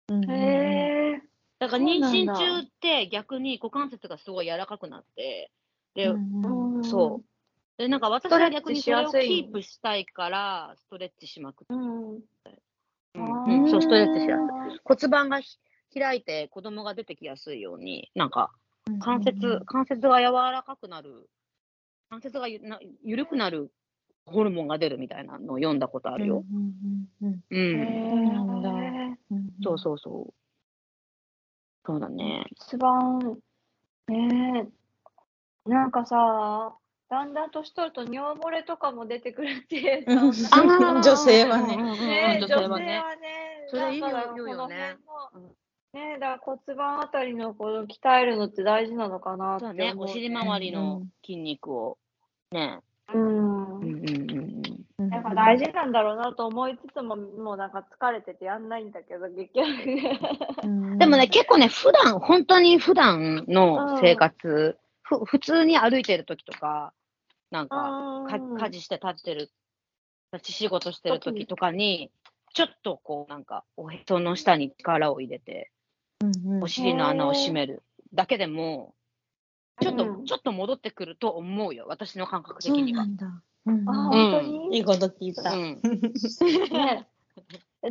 [0.10, 1.22] うんうんうんへえ。
[1.58, 5.52] だから妊娠中って逆に股関節がすごい柔らかくなって、
[5.96, 7.26] で、うんうんそう。
[7.78, 11.74] で、なんか私は逆にそれをキープしたいから、ストレッチしまくって。
[11.74, 13.64] うん。
[13.64, 14.80] うん、そう、ストレッチしやすい。
[14.84, 15.58] 骨盤がひ
[15.94, 18.52] 開いて子供が出てきやすいように、なんか
[19.00, 21.30] 関節、関節が柔らかくなる、
[22.10, 23.72] 関節がゆな緩くなる
[24.26, 26.44] ホルモンが出るみたいなのを読んだことあるよ。
[26.52, 29.18] うんうん
[29.64, 30.34] そうそうそう。
[31.86, 32.46] そうだね。
[32.52, 33.38] 一番、
[34.08, 34.68] ね
[35.68, 36.76] え、なんかさ、
[37.10, 42.86] だんだん年取ると尿漏れとかも出てくるっていう女性はねねえ、女女性はね。
[42.86, 43.04] ね、
[43.68, 44.98] それいいよだから言うよね
[45.94, 49.94] え、だから骨盤あたりのこの鍛えるのって大事なのかなってね。
[49.96, 51.98] お尻周りの筋肉を。
[52.52, 52.80] ね。
[53.14, 53.80] うん。
[53.80, 54.64] うんうんうん
[55.00, 55.10] うん。
[55.10, 60.64] やっぱ大事なんだろうなと思いつつも、もうなんか疲れててやんないんだけど、結局。
[60.64, 66.94] うんでもね、結構ね、普段、本当に普段の生活、ふ普通に歩いてる時とか、
[67.52, 69.50] なんか、か家事して立ってる、
[70.34, 72.12] 立ち仕事してる時とかに、
[72.54, 75.72] ちょっとこう、なんか、おへその下に力を入れて、
[76.22, 78.96] うんうんお尻の穴を閉めるだけでも、
[79.82, 83.06] ちょっと、うんちょっと戻ってくると思うよ、私の感覚的そうには。
[83.06, 83.26] なんだ。
[83.66, 85.52] うんあ、うん本当に、いいこと聞いた。
[85.54, 85.82] うん。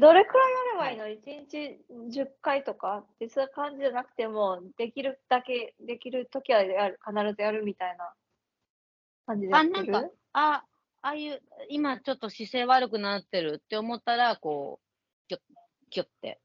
[0.01, 2.99] どれくらいやればいいの ?1 日10回とか？
[2.99, 8.13] ってそういう感じじゃなくても、できるだけ、できるときはやる、必ずやるみたいな
[9.27, 9.93] 感じでやあ、ってる？
[9.93, 10.65] なんか、あ、
[11.03, 15.41] ああいう、今ちょっと姿勢悪くなってるって思ったら、こう、キュッ、
[15.91, 16.41] キュッて、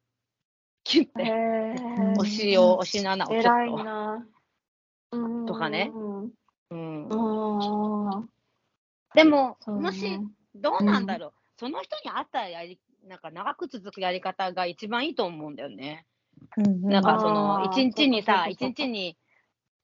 [0.84, 3.50] キュッへて、えお尻を、お尻の穴をちょっと。
[3.50, 4.28] 偉いな。
[5.12, 6.24] うんとかねうん
[6.72, 8.30] うんうん。
[9.16, 10.20] でも、ねもし、
[10.56, 16.06] どうなんだろう、その人に合ったやり、なんか長く続くやり方が一番いいと思うんだよね。
[16.58, 19.18] なんかその、一日にさ、一日に、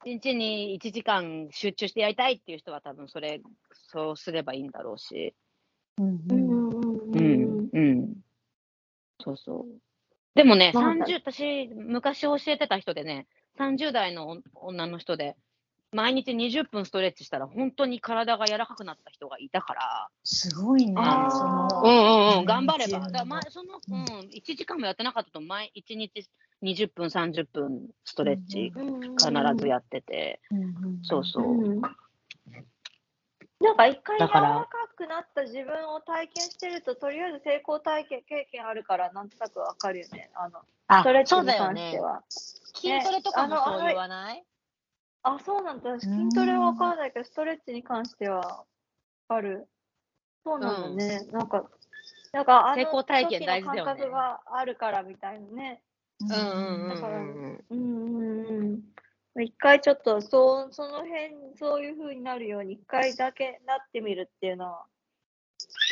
[0.05, 3.41] 一日に1時間集中してやりたいっていう人は多分それ、
[3.73, 5.33] そうすればいいんだろうし。
[5.97, 8.13] うんううんんうんううんん、うん。
[9.23, 9.81] そうそう。
[10.35, 15.35] でもね、まあ30、私、昔教えてた人でね、30代の女の人で、
[15.91, 20.93] 毎日20分ストレッチしたら、本当に体が柔らかくなった人がいたから、すごいね。
[20.93, 22.99] そのうんうんうん、うん頑張れば。
[22.99, 26.29] だからまあその、ううんん、1時間もやってなかったと、毎1日
[26.61, 30.41] 20分、30分ストレッチうん必ずやってて、
[31.03, 31.45] そうそう。
[31.45, 31.81] うん
[33.61, 40.29] なんか一回柔ららかくなった自分を体験してると、とりあえず成功体験経験あるから、なんとなくわかるよね。
[40.35, 41.75] あの、あストレッチにそうだよね。
[41.75, 42.23] 関しては。
[42.89, 44.43] 筋トレとかもそう言わない？
[45.23, 45.89] あ、そうなんだ。
[45.99, 48.65] 私筋トレはわからないけど、ストレッチに関しては
[49.27, 49.67] ある。
[50.43, 51.25] そうなんだね。
[51.31, 51.69] なんか、
[52.31, 55.81] なんかあの時の感覚があるからみたいなね。
[56.21, 57.65] うんうんだからうんうん。
[57.69, 58.81] うんうん
[59.35, 59.43] うん。
[59.43, 64.85] 一回ちょっと、そう、その辺、そういう風になるように、一回だけなってみるっていうのは、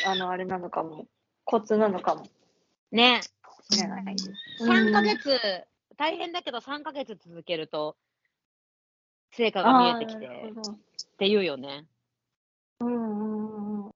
[0.06, 1.06] あの、あれなのかも。
[1.44, 2.26] コツなのかも
[2.90, 3.20] ね、
[3.70, 4.16] しれない。
[4.58, 5.38] 3ヶ月、
[5.96, 7.96] 大変だけど3ヶ月続けると、
[9.32, 11.86] 成果が見えてきてっていうよね。
[12.80, 13.90] うんうんうん。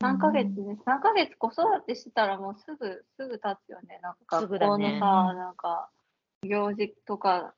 [0.00, 4.00] 3ヶ月ね、3ヶ月子育てしてたらもうすぐ、すぐ経つよね。
[4.02, 5.88] なんか学校のだねさ、なんか、
[6.42, 7.54] 行事とか、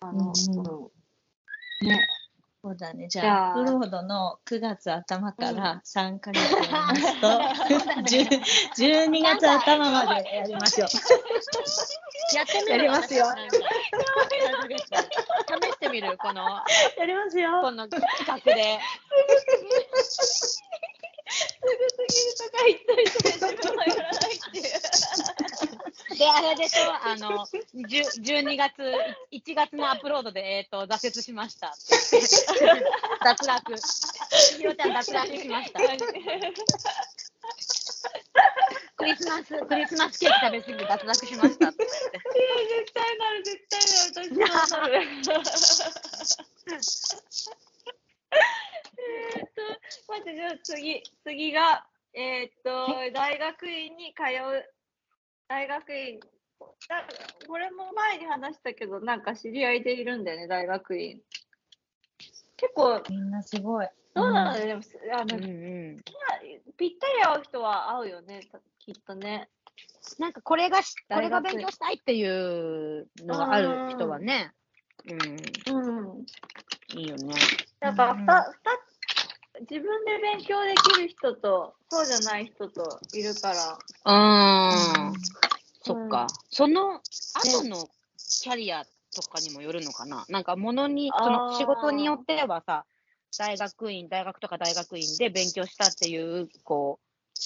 [0.00, 0.88] あの、うんう
[1.84, 2.08] んね、
[2.64, 3.08] そうだね。
[3.10, 7.28] じじゃあゃあ、フロードの9月頭から3ヶ月やりますと、
[8.08, 10.88] 10 12月頭までやりましょう。
[12.34, 13.26] やってみるやりますよ
[15.60, 16.42] 試してみる、この、
[16.96, 17.60] やりますよ。
[17.60, 18.80] この企画で。
[21.26, 26.18] すぐすぎるとか言っといて、自分はやらないっていう。
[26.18, 28.72] で、あれでしょ、あの、10 12月、
[29.32, 33.74] 1月のアップロードで、えっ、と、挫折しましたって脱落。
[34.56, 35.80] ひろちゃん脱落しました。
[38.96, 42.20] クリスマス、クリスマスケーキ食べ過ぎて脱落しましたって言って。
[42.68, 44.36] 絶対なる、絶対なる、私も
[44.78, 44.94] なる。
[48.96, 49.62] えーっと、
[50.12, 54.64] 待って、じゃあ次、次が、えーっと、大学院に通う、
[55.48, 56.20] 大学院、
[56.88, 57.06] だ
[57.46, 61.22] これも前に話したけど、なんか知り合いでいるんだよね、大学院。
[62.56, 63.88] 結構、みんなすごい。
[64.14, 65.96] そうなのよ、でも、あの、うんうん。
[66.76, 68.40] ぴったり合う人は合うよね、
[68.78, 69.48] きっとね。
[70.18, 74.52] なんかこれがし、これが勉強したいっていうのがある人はね、
[75.06, 76.26] うん、うん。
[76.98, 77.34] いいよね。
[77.80, 78.70] やっぱ、うんふた、ふた、
[79.60, 83.78] 自分で勉強できる人と、そうじゃない人といるから。
[84.04, 85.18] あー、
[85.82, 86.26] そっうんか。
[86.50, 87.00] その
[87.34, 87.88] 後の
[88.42, 88.84] キャリア
[89.14, 90.26] とかにもよるのかな。
[90.28, 92.86] なんかものに、その仕事によってはさ、
[93.38, 97.00] 大学院、大学とか大学院で勉強したっていう、こ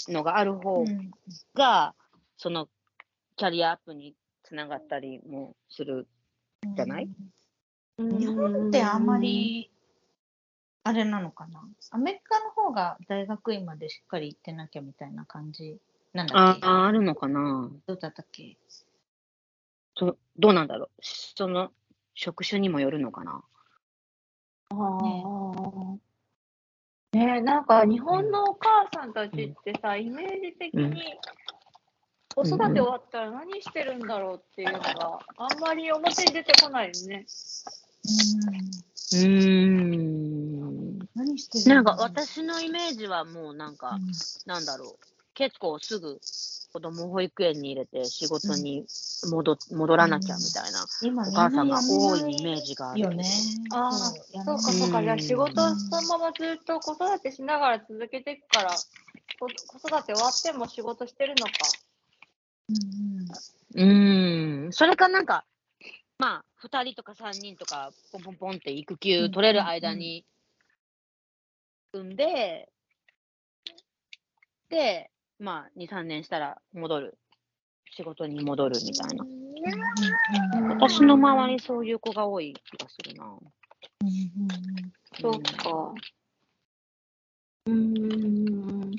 [0.08, 1.10] う、のがある方うん
[1.54, 1.94] が、
[2.38, 2.68] その
[3.36, 6.08] キャリアアップにつながったりもする
[6.76, 7.10] じゃない？
[8.10, 8.34] 日本
[8.68, 9.70] ってあんまり、
[10.84, 11.68] あれなのかな？
[11.90, 15.78] アメリカの方が大学院までしっかり行ってなきゃみたいな感じ
[16.14, 16.54] なんだっけ？
[16.54, 17.70] ああ、あるのかな。
[17.88, 18.56] どうだったっけ？
[19.98, 20.88] そどうなんだろう。
[21.02, 21.72] その
[22.14, 23.42] 職種にもよるのかな。
[24.70, 25.96] ああ。
[27.12, 31.02] ねえ、なんか日本のお母さんたちってさ、イメージ的うんに
[32.34, 37.26] 子育て終わったら何してるんだろうっていうのがあんまり表に出てこないよね。
[37.26, 40.98] うーん。
[41.16, 44.12] 何してるなんか私のイメージはもうなんか、うん
[44.46, 45.04] なんだろう。
[45.34, 46.20] 結構すぐ
[46.72, 48.86] 子供を保育園に入れて仕事に
[49.30, 53.00] 戻戻らなきゃみたいな今お母さんが多いイメージがある。
[53.00, 53.24] よね。
[53.70, 55.02] ああ、そうかそうか。
[55.02, 58.70] じゃあうん仕事そのままずっと子育てしながら続けていくから、
[59.38, 61.52] こ子育て終わっても仕事してるのか。
[62.68, 64.72] うんうんうーん。
[64.72, 65.44] それかなんか、
[66.18, 70.24] まあ、二人とか三人とか、ポンポンポンって育休取れる間に
[71.92, 72.68] 産んで、
[74.68, 77.18] で、まあ、2、3年したら戻る。
[77.96, 79.24] 仕事に戻るみたいな。
[79.24, 79.38] うん
[80.68, 83.24] 私の周りそういう子が多い気がするな。
[83.24, 83.40] うん
[85.20, 85.94] そうか。
[87.66, 88.92] うーん。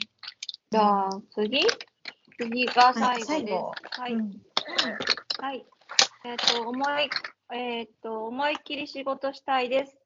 [0.72, 1.66] じゃあ次？
[2.38, 3.48] 次が最後で
[3.94, 4.00] す。
[4.00, 4.14] はい。
[4.14, 4.42] うん
[5.40, 5.66] はい。
[6.26, 7.10] えっ、と、思い、
[7.54, 9.98] えっ、と、思いっきり仕事したいです。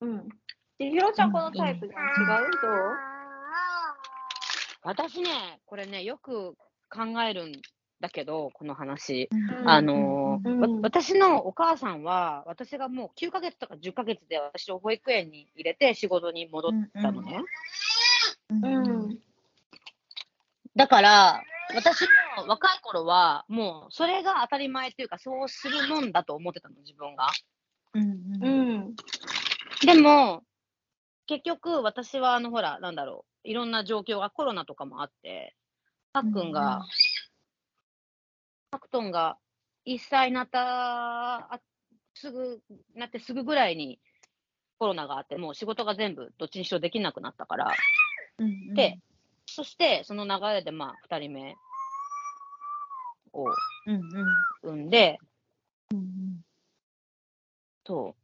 [0.00, 0.28] うん。
[0.78, 2.02] で、ひろちゃんこのタイプじゃん。
[2.02, 2.50] 違う？
[2.62, 3.07] どう？
[4.82, 6.54] 私ね、これね、よく
[6.88, 7.52] 考えるん
[8.00, 9.28] だけど、この話。
[9.32, 17.40] うんあのーうんわ私のお母さんは、私がもう9ヶ月とか10ヶ月で私を保育園に入れて仕事に戻ったのね。
[18.50, 19.18] うんうん。
[20.76, 21.42] だから、
[21.74, 22.02] 私
[22.36, 27.28] も若い頃は、もうそれが当たり前っていうか、そうするもんだと思ってたの、自分が。
[27.94, 28.94] うん。
[29.84, 30.44] でも、
[31.26, 35.54] 結局私は、あの、ほら、なんだろう、いろんな状況がコロナとかもあって、
[36.12, 36.52] たっくん。
[36.52, 36.84] が、
[38.70, 39.38] タクトンが
[39.84, 41.60] 1歳になった、あ
[42.14, 42.60] すぐ、
[42.94, 44.00] なってすぐぐらいに
[44.78, 47.72] コロナがあって、もう仕事が全部どっちにしろできなくなったから、
[48.38, 48.98] うんで、
[49.46, 51.56] そしてその流れでまあ2人目
[53.32, 53.46] を
[53.86, 54.02] うんうん。
[54.62, 55.18] 産んで、
[55.92, 56.42] うん。
[57.86, 58.14] そう。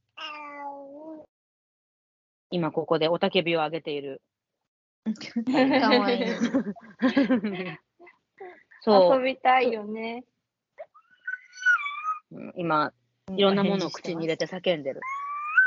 [2.51, 4.23] 今ここでおたけびを上げている。
[5.07, 5.15] いい。
[8.81, 10.25] そう遊びたいよね。
[12.31, 12.53] うん。
[12.57, 12.93] 今、
[13.35, 15.01] いろんなものを口に入れて叫んでる。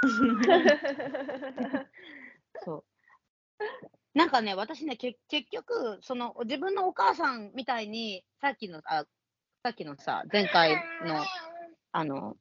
[2.64, 2.84] そう。
[4.14, 9.06] なんかね、私ね、け結局、その自分のお母さんみたいに、さっきの、あ
[9.64, 11.24] さっきのさ、前回の、
[11.92, 12.38] あの、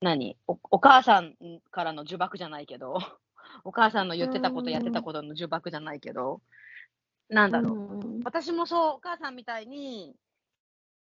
[0.00, 0.36] 何？
[0.46, 1.34] お、お母さん
[1.70, 2.98] からの呪縛じゃないけど、
[3.64, 6.40] お母さんの言ってたこと、うんやってたことの呪縛じゃないけど、
[7.28, 7.76] なんだろう。
[7.76, 8.20] うん。
[8.24, 10.14] 私もそう、お母さんみたいに、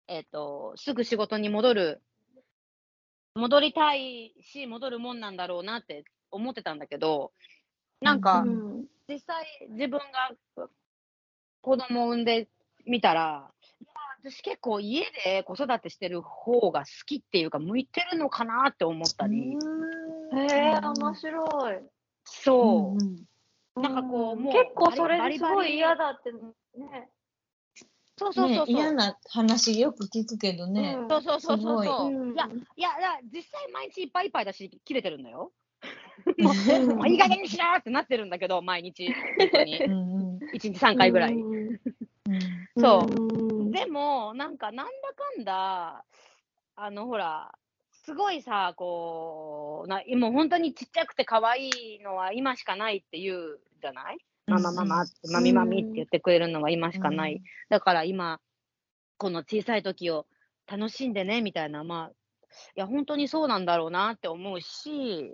[0.07, 2.03] えっ、と、すぐ仕事に戻る、
[3.35, 7.33] 戻りたいし、戻るもんなんだろうなって思ってたんだけど、
[8.01, 8.85] なんか、うん。
[9.09, 10.67] 実際自分が
[11.61, 12.49] 子供を産んで
[12.87, 13.51] みたら、
[14.23, 19.59] 私結構家で子育てしてる方が好きっていうか、向いてるのかなって思ったり、
[20.33, 21.94] へえ、面白い。
[22.25, 22.97] そ
[23.77, 27.09] う、なんかこう、もう結構それすごい嫌だってね。
[28.17, 28.67] そうそうそう。
[28.67, 30.97] そう、ね嫌な話よく聞くけどね。
[31.01, 31.09] うん。
[31.09, 32.33] そうそうそうそうすそう、うん。
[32.33, 32.47] いや、
[32.77, 35.53] いや、いや実際毎日いっぱいいっぱいだし、切れてるんだよ。
[36.39, 36.55] も
[36.97, 39.83] もういい加減にしろってなってるんだけど、毎日、本当に。
[39.85, 39.89] う。
[39.89, 39.95] んう
[40.39, 40.39] ん。
[40.53, 41.35] 1日3回ぐらい。
[41.35, 42.69] うん。
[42.77, 43.13] そう。
[43.13, 43.71] うん。
[43.73, 46.05] でも、なんか、なんだかんだ、
[46.77, 47.53] あの、ほら、
[48.05, 54.19] すごいさ、こう、なもう本当にちっちゃくて可愛いのは今しかないっていうじゃない？
[54.47, 57.43] ママママって、マミマミって言ってくれるのは今しかない。
[57.71, 58.41] だから今、
[59.17, 60.27] この小さい時を
[60.67, 62.13] 楽しんでね、みたいな、まあ、
[62.77, 65.33] いや、本当にそうなんだろうなって思うし、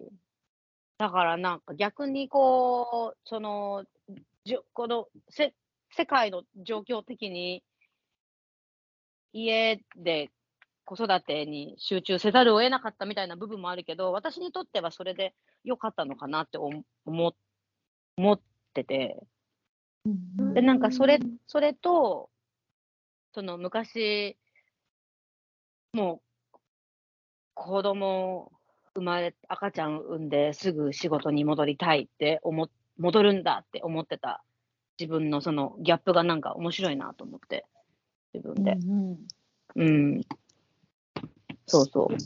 [0.97, 3.85] だからなんか逆にこう、その、
[4.45, 5.55] じょこのせ
[5.91, 7.65] 世界の状況的に、
[9.33, 10.31] 家で
[10.91, 17.35] 子育てに集中せざるを得なかったみたいな部分もあるけど、私にとってはそれで良かったのかなって思思
[18.17, 18.41] 思っ
[18.75, 19.17] てて。
[20.53, 22.29] で、なんかそれ、それと、
[23.33, 24.37] その昔、
[25.93, 26.23] も
[26.55, 26.59] う、
[27.55, 28.51] 子供
[28.95, 34.43] 生まれ、赤ちゃん産んですぐ仕事に戻りたいって思っ、戻るんだって思ってた
[34.99, 37.65] 自分のそのギャップがなんか面白いなと思って、
[38.35, 38.77] 自分で。
[39.77, 40.21] うん。
[41.71, 42.17] そうそう。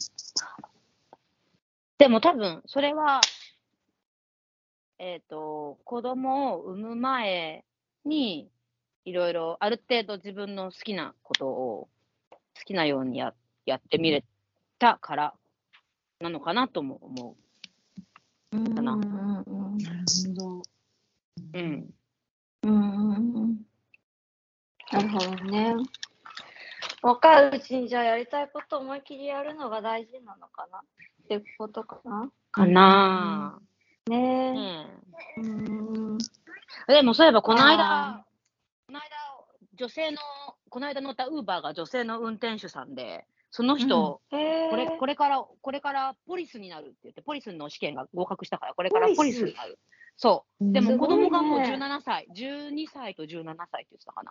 [1.99, 3.21] でも多分、それは、
[4.99, 7.65] えっ、と、子供を産む前
[8.07, 8.49] に、
[9.05, 11.89] いろいろ、ある程度自分の好きなことを、
[12.31, 13.35] 好きなようにや
[13.67, 14.25] やってみれ
[14.79, 15.35] たから
[16.21, 17.37] なのかなとも思
[18.75, 19.43] かなうんうん
[19.75, 20.59] うんなるほど。
[20.59, 20.63] う。
[21.53, 21.91] うん。
[22.63, 23.67] うんうんうん
[24.93, 25.75] なるほどね。
[27.05, 30.79] 若いうちにじゃあやりたいことを思い切りやるのが大事なのかな？
[30.79, 30.83] っ
[31.29, 32.31] てことかな？
[32.51, 34.11] かなぁ。
[34.11, 34.53] ねえ。
[34.53, 34.87] ね
[35.37, 36.19] うん。
[36.89, 38.25] えでもそういえば、このあ間、
[38.87, 39.05] この間、
[39.75, 40.19] 女性の、
[40.71, 44.71] この間乗ったウーバーが女性の運転手さんで、その人、へえ。
[44.71, 49.79] これこれから、これからポリスになるって言って、ポリスの試験が合格したから、これからポリスになる。
[50.17, 50.73] そう。
[50.73, 54.31] でも子供がもう17歳、12歳と17歳って言ってたかな。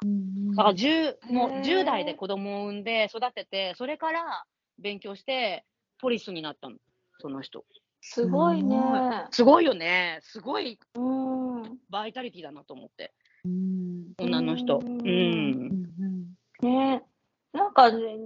[0.55, 4.45] だから10、もうへー10代で子供を産んで育てて、それから
[4.79, 5.65] 勉強して、
[5.99, 6.77] ポリスになったの、
[7.19, 7.65] その人。
[8.01, 8.77] すごいね。
[9.31, 10.19] すごいよね。
[10.21, 11.77] すごいうん。
[11.89, 13.13] バイタリティだなと思って、
[13.45, 14.79] うん女の人。
[14.79, 16.35] ううんん。
[16.61, 17.03] ね
[17.53, 18.17] なんかね、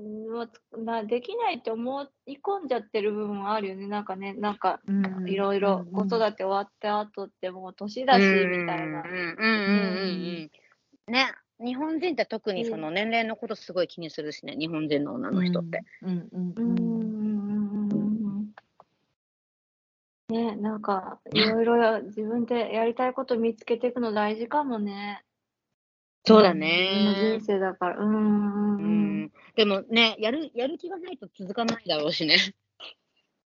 [0.77, 3.85] なできないって思い込んじゃってる部分はあるよね。
[3.87, 4.79] なんかね、なんか
[5.25, 8.25] いろいろ子育て終わった後ってもう年だし、み
[8.65, 9.03] たいな。
[9.03, 10.07] うんうんうんうん
[11.07, 11.11] うん。
[11.11, 11.33] ね。
[11.59, 15.83] 日本人って特にその年齢のことすごい気にするしね、日本人の女の人って。。
[20.29, 25.23] ね、なんかいろいろ自分でやりたいこと見つけていくの大事かもね。
[26.27, 27.41] そうだね人。
[27.41, 27.99] 生だから。
[27.99, 29.31] うんうん。
[29.55, 32.37] でもね、やる、やる気がないと続かないだろうしね。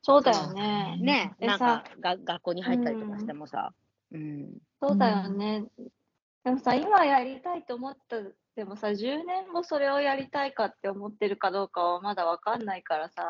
[0.02, 0.98] そうだよね。
[1.02, 1.36] ね。
[1.40, 3.74] でなんかさが学校に入ったりとかしてもさ。
[4.12, 4.58] うん。
[4.82, 5.66] そうだよね。
[6.44, 8.18] でもさ、今やりたいと思った
[8.56, 13.24] でもさ、10年後それをやりたいかって思ってるかどうかはまだわかんないからさ、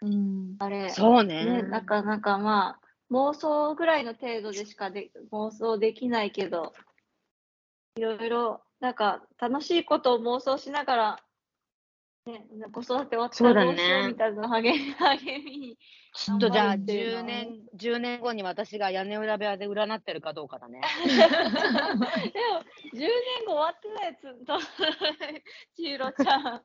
[0.00, 1.62] うんあれ、そうね、ね。
[1.62, 2.80] なんか、なんかまあ、
[3.10, 6.72] 妄想ぐらいの程度でしかで妄想できないけど、
[7.96, 11.20] いろいろ、なんか楽しいことを妄想しながら、
[12.26, 15.78] ね、子育て終わったらどうしようみたいな励み、励みに。
[16.12, 20.80] きっとじゃあ頑張るっていうの10年、10年後に私が屋根裏部屋で占ってるかどうかだね。
[21.06, 22.06] でも、
[22.92, 23.08] 10年
[23.46, 24.58] 後終わってないやつと、
[25.76, 26.62] ちひろちゃん。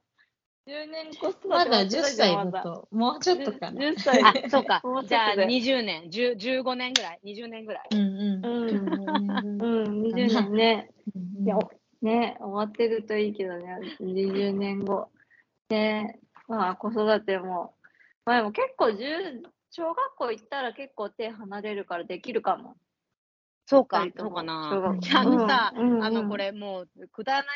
[0.68, 3.80] 10年子育てまだ10終わ歳だと、もうちょっとかな。
[3.80, 4.24] 10歳。
[4.24, 7.88] あ、そうかじゃあで20年、10 15年ぐらい、20年ぐらい。
[7.92, 10.90] うんうんうんうんうん、20年ね。
[11.16, 15.10] うんいや、おね、終わってるといいけどね、20年後。
[15.70, 17.76] ね、まあ子育ても、
[18.26, 22.76] まあでも結構10、小学校行ったら結構手離れるからできるかも。
[23.66, 27.48] そうかそうかなゃあ、あのさ、うんうんあの、これもう、くだらない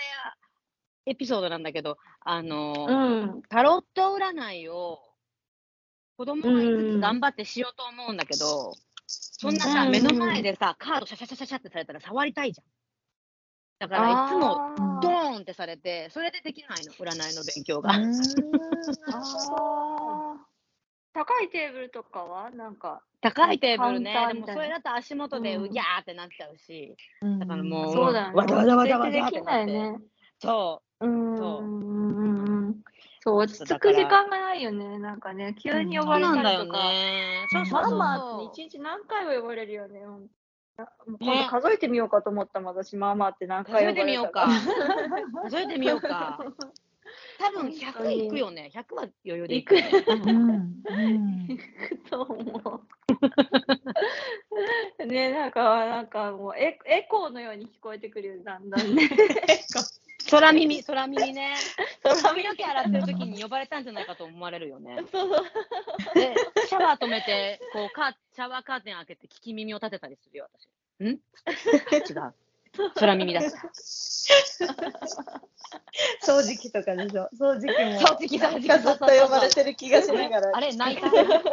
[1.06, 3.42] エピソードなんだけど、あの、うん。
[3.50, 5.00] タロット占いを
[6.18, 8.76] 子供が5つ頑張ってしようと思うんだけど、
[9.08, 12.68] そんなさ、うん目の前でさ、カードシャシャシャシャってされたら触りたいじゃん。
[13.82, 17.90] だからいつもドーンってされて、それでできないの、占いの勉強が。
[21.14, 22.52] 高いテーブルとかは？
[22.52, 28.36] なんか、高いテーブルねでもそれだと足元でうぎゃーってなっちゃうし、うんだからもう、そうだよね。
[28.36, 29.74] わだわだわだわ落ち着いてできだってなって。
[29.74, 30.00] ないね。
[30.40, 31.08] そう。
[31.08, 32.84] うんそううんうんうん。
[33.22, 35.00] そう、落ち着く時間がないよね。
[35.00, 36.80] なんかね、急に呼ばれなんだよたりとか。
[36.80, 37.98] うそうそうマそう。
[37.98, 40.06] マって一日何回も呼ばれるよね。
[40.06, 40.28] ほんあもうね
[41.20, 44.48] 今度数えてみようかと思ったもん、私、ママって何数回呼ばれたえてみようか。
[45.50, 46.40] 数えてみようか。
[47.40, 48.72] 多分本当100にいくよね。
[48.74, 49.76] 100は余裕でい行く
[50.06, 50.12] く。
[50.12, 50.94] うんう
[51.54, 51.60] ん
[52.10, 52.84] と思
[55.00, 55.06] う。
[55.06, 59.10] ね、なんか、なんかもうエ、エコーのように聞こえてくるよ、だんだんね。
[60.32, 61.56] 空耳、空耳ね。
[62.02, 64.98] 空髪の毛洗ってる時に呼ばれたんじゃないかと思われるよね。
[65.12, 65.30] そう
[66.16, 66.36] で、
[66.68, 70.48] シャワー止めて、こうカー、シャワーカーテン開けて聞き耳を立てたりするよ、
[71.00, 71.04] 私。
[71.04, 71.20] ん？
[71.94, 72.34] 違う。
[72.96, 73.54] 空耳だし。
[76.24, 77.28] 掃除機とかでしょ。
[77.38, 78.00] 掃除機も。
[78.00, 80.52] 掃除機掃除機ずっと呼ばれてる気がしながら。
[80.56, 81.44] あれ、泣いたみたいな。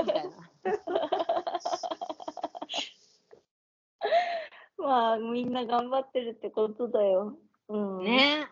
[4.78, 7.36] まあ、みんな頑張ってるってことだよ。
[7.68, 8.04] うん。
[8.04, 8.48] ね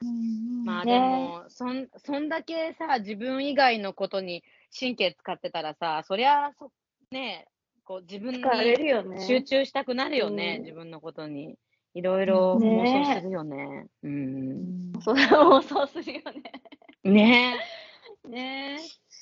[0.65, 4.43] まあでも、そん、そんだけさ、自分以外のことに
[4.79, 6.71] 神経使ってたらさ、そりゃ、そ、
[7.11, 7.47] ね
[7.85, 9.25] こう自分に疲れるよね。
[9.27, 11.57] 集中したくなるよね、うん自分のことに。
[11.95, 13.87] いろいろね妄想するよね。
[14.03, 14.93] うん。
[15.01, 16.43] それは妄想するよね。
[17.05, 17.57] ね
[18.29, 18.77] ね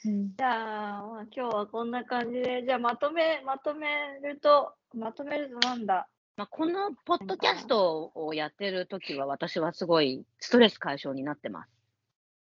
[0.06, 3.86] うんじゃあ、まあ、今日はこんな感じで、じゃあまとめ、まとめ
[4.22, 6.08] ると、まとめるとなんだ？
[6.36, 11.70] まあ、このポッドキャストをやってる時は、私はすごいストレス解消になってます。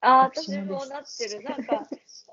[0.01, 1.41] あー、私もなってる。
[1.43, 1.87] なんか、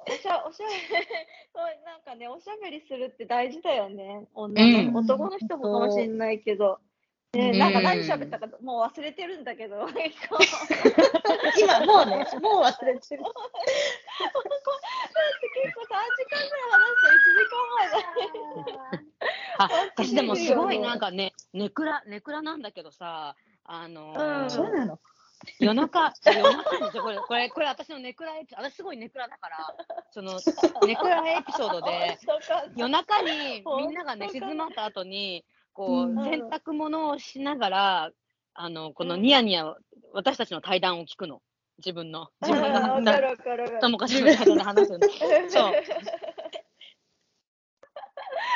[0.07, 0.81] おしゃ、おしゃべり、
[1.55, 4.27] そうなんかね、おしゃべりするって大事だよね。
[4.35, 6.81] 女の、うん男の人もかもしれないけど。
[7.39, 9.87] ね、うんなんか何喋ったかもう忘れてるんだけど、
[11.59, 13.23] 今もうね、もう忘れてる。
[15.55, 19.05] 結構3時間ぐらい話して1時間前だね。
[19.59, 24.99] あ、私でもすごいなんかね、ネクラ、ネクラなんだけどさ、あのーうんそうなの。
[25.59, 29.75] 夜中、夜中にこれ、これ、これ私のネクラエピソード、私すごいネクラだから、
[30.11, 30.41] その、
[30.87, 35.45] ネクラエピソードで、そうか夜中にみんなが寝静まった後に、
[35.75, 38.11] こう、うん洗濯物をしながら、
[38.55, 39.75] あの、このニヤニヤ、
[40.13, 41.43] 私たちの対談を聞くの。
[41.79, 43.79] 自分の、自分が、かるわかるわかる。
[43.81, 45.01] ともかしの対談で話すの。
[45.01, 45.11] そう。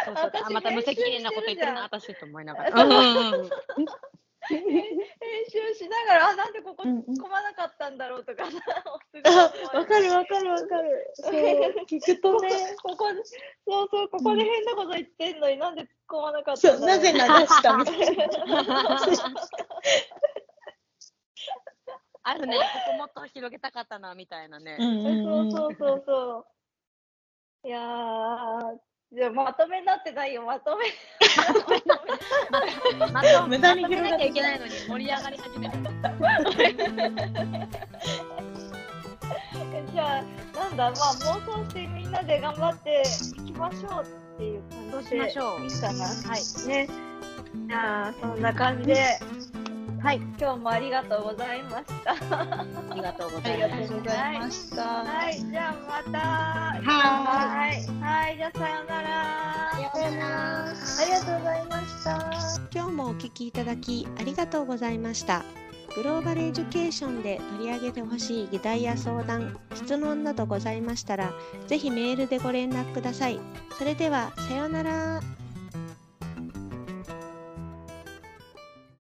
[0.05, 2.71] そうそう私あまた無責任なこと言ってるな、編私と思いながら。
[4.49, 4.64] 編
[5.51, 8.59] 集しながら、あ、なんでここうんうん込まなかったんだろうとか さ、
[9.75, 11.11] わかるわかるわかる。
[11.14, 11.33] そう、
[11.87, 12.49] 聞くとね。
[12.83, 13.23] ここで、
[13.66, 18.27] そうそう、ここで変なこと言ってんのになんで込まなかったそう、んだろうなぜ流したみたいな。
[22.25, 24.77] あるね、ここもっと広げたかったな、みたいなね。
[24.77, 24.79] ん
[25.25, 26.47] そうそうそうそ
[27.65, 27.69] う。
[27.69, 28.79] いやー、
[29.13, 30.85] じゃあまとめになってないよ、まとめ。
[33.13, 35.79] まとめなきゃいけないのに盛り上がり始めた。
[39.91, 40.23] じゃあ、
[40.55, 43.03] なんだ、まあ妄想してみんなで頑張って
[43.39, 44.07] いきましょうっ
[44.37, 44.63] ていう
[44.99, 46.07] そうしましょういいかな。
[46.07, 46.69] はい。
[46.69, 46.89] ね。
[47.69, 49.21] じゃあ、そんな感じで、
[50.03, 50.17] はい。
[50.17, 52.13] 今日もありがとうございました。
[52.13, 53.55] ありがとうごあざ
[54.33, 54.83] いました。
[54.83, 56.19] はい、じゃあまた。
[56.19, 59.69] ははい、はい、じゃあさよなら。
[59.95, 60.65] さよなら。
[60.71, 60.75] あ
[61.05, 62.61] りがとうございました。
[62.75, 65.45] 今日もお聞きいただきありがとうございました。
[65.95, 71.32] グローバルエデュケーションで取り上げてほしい議題や相談、質問などございましたら、
[71.66, 73.41] ぜひメールでご連絡ください。
[73.76, 75.20] それでは、さようなら。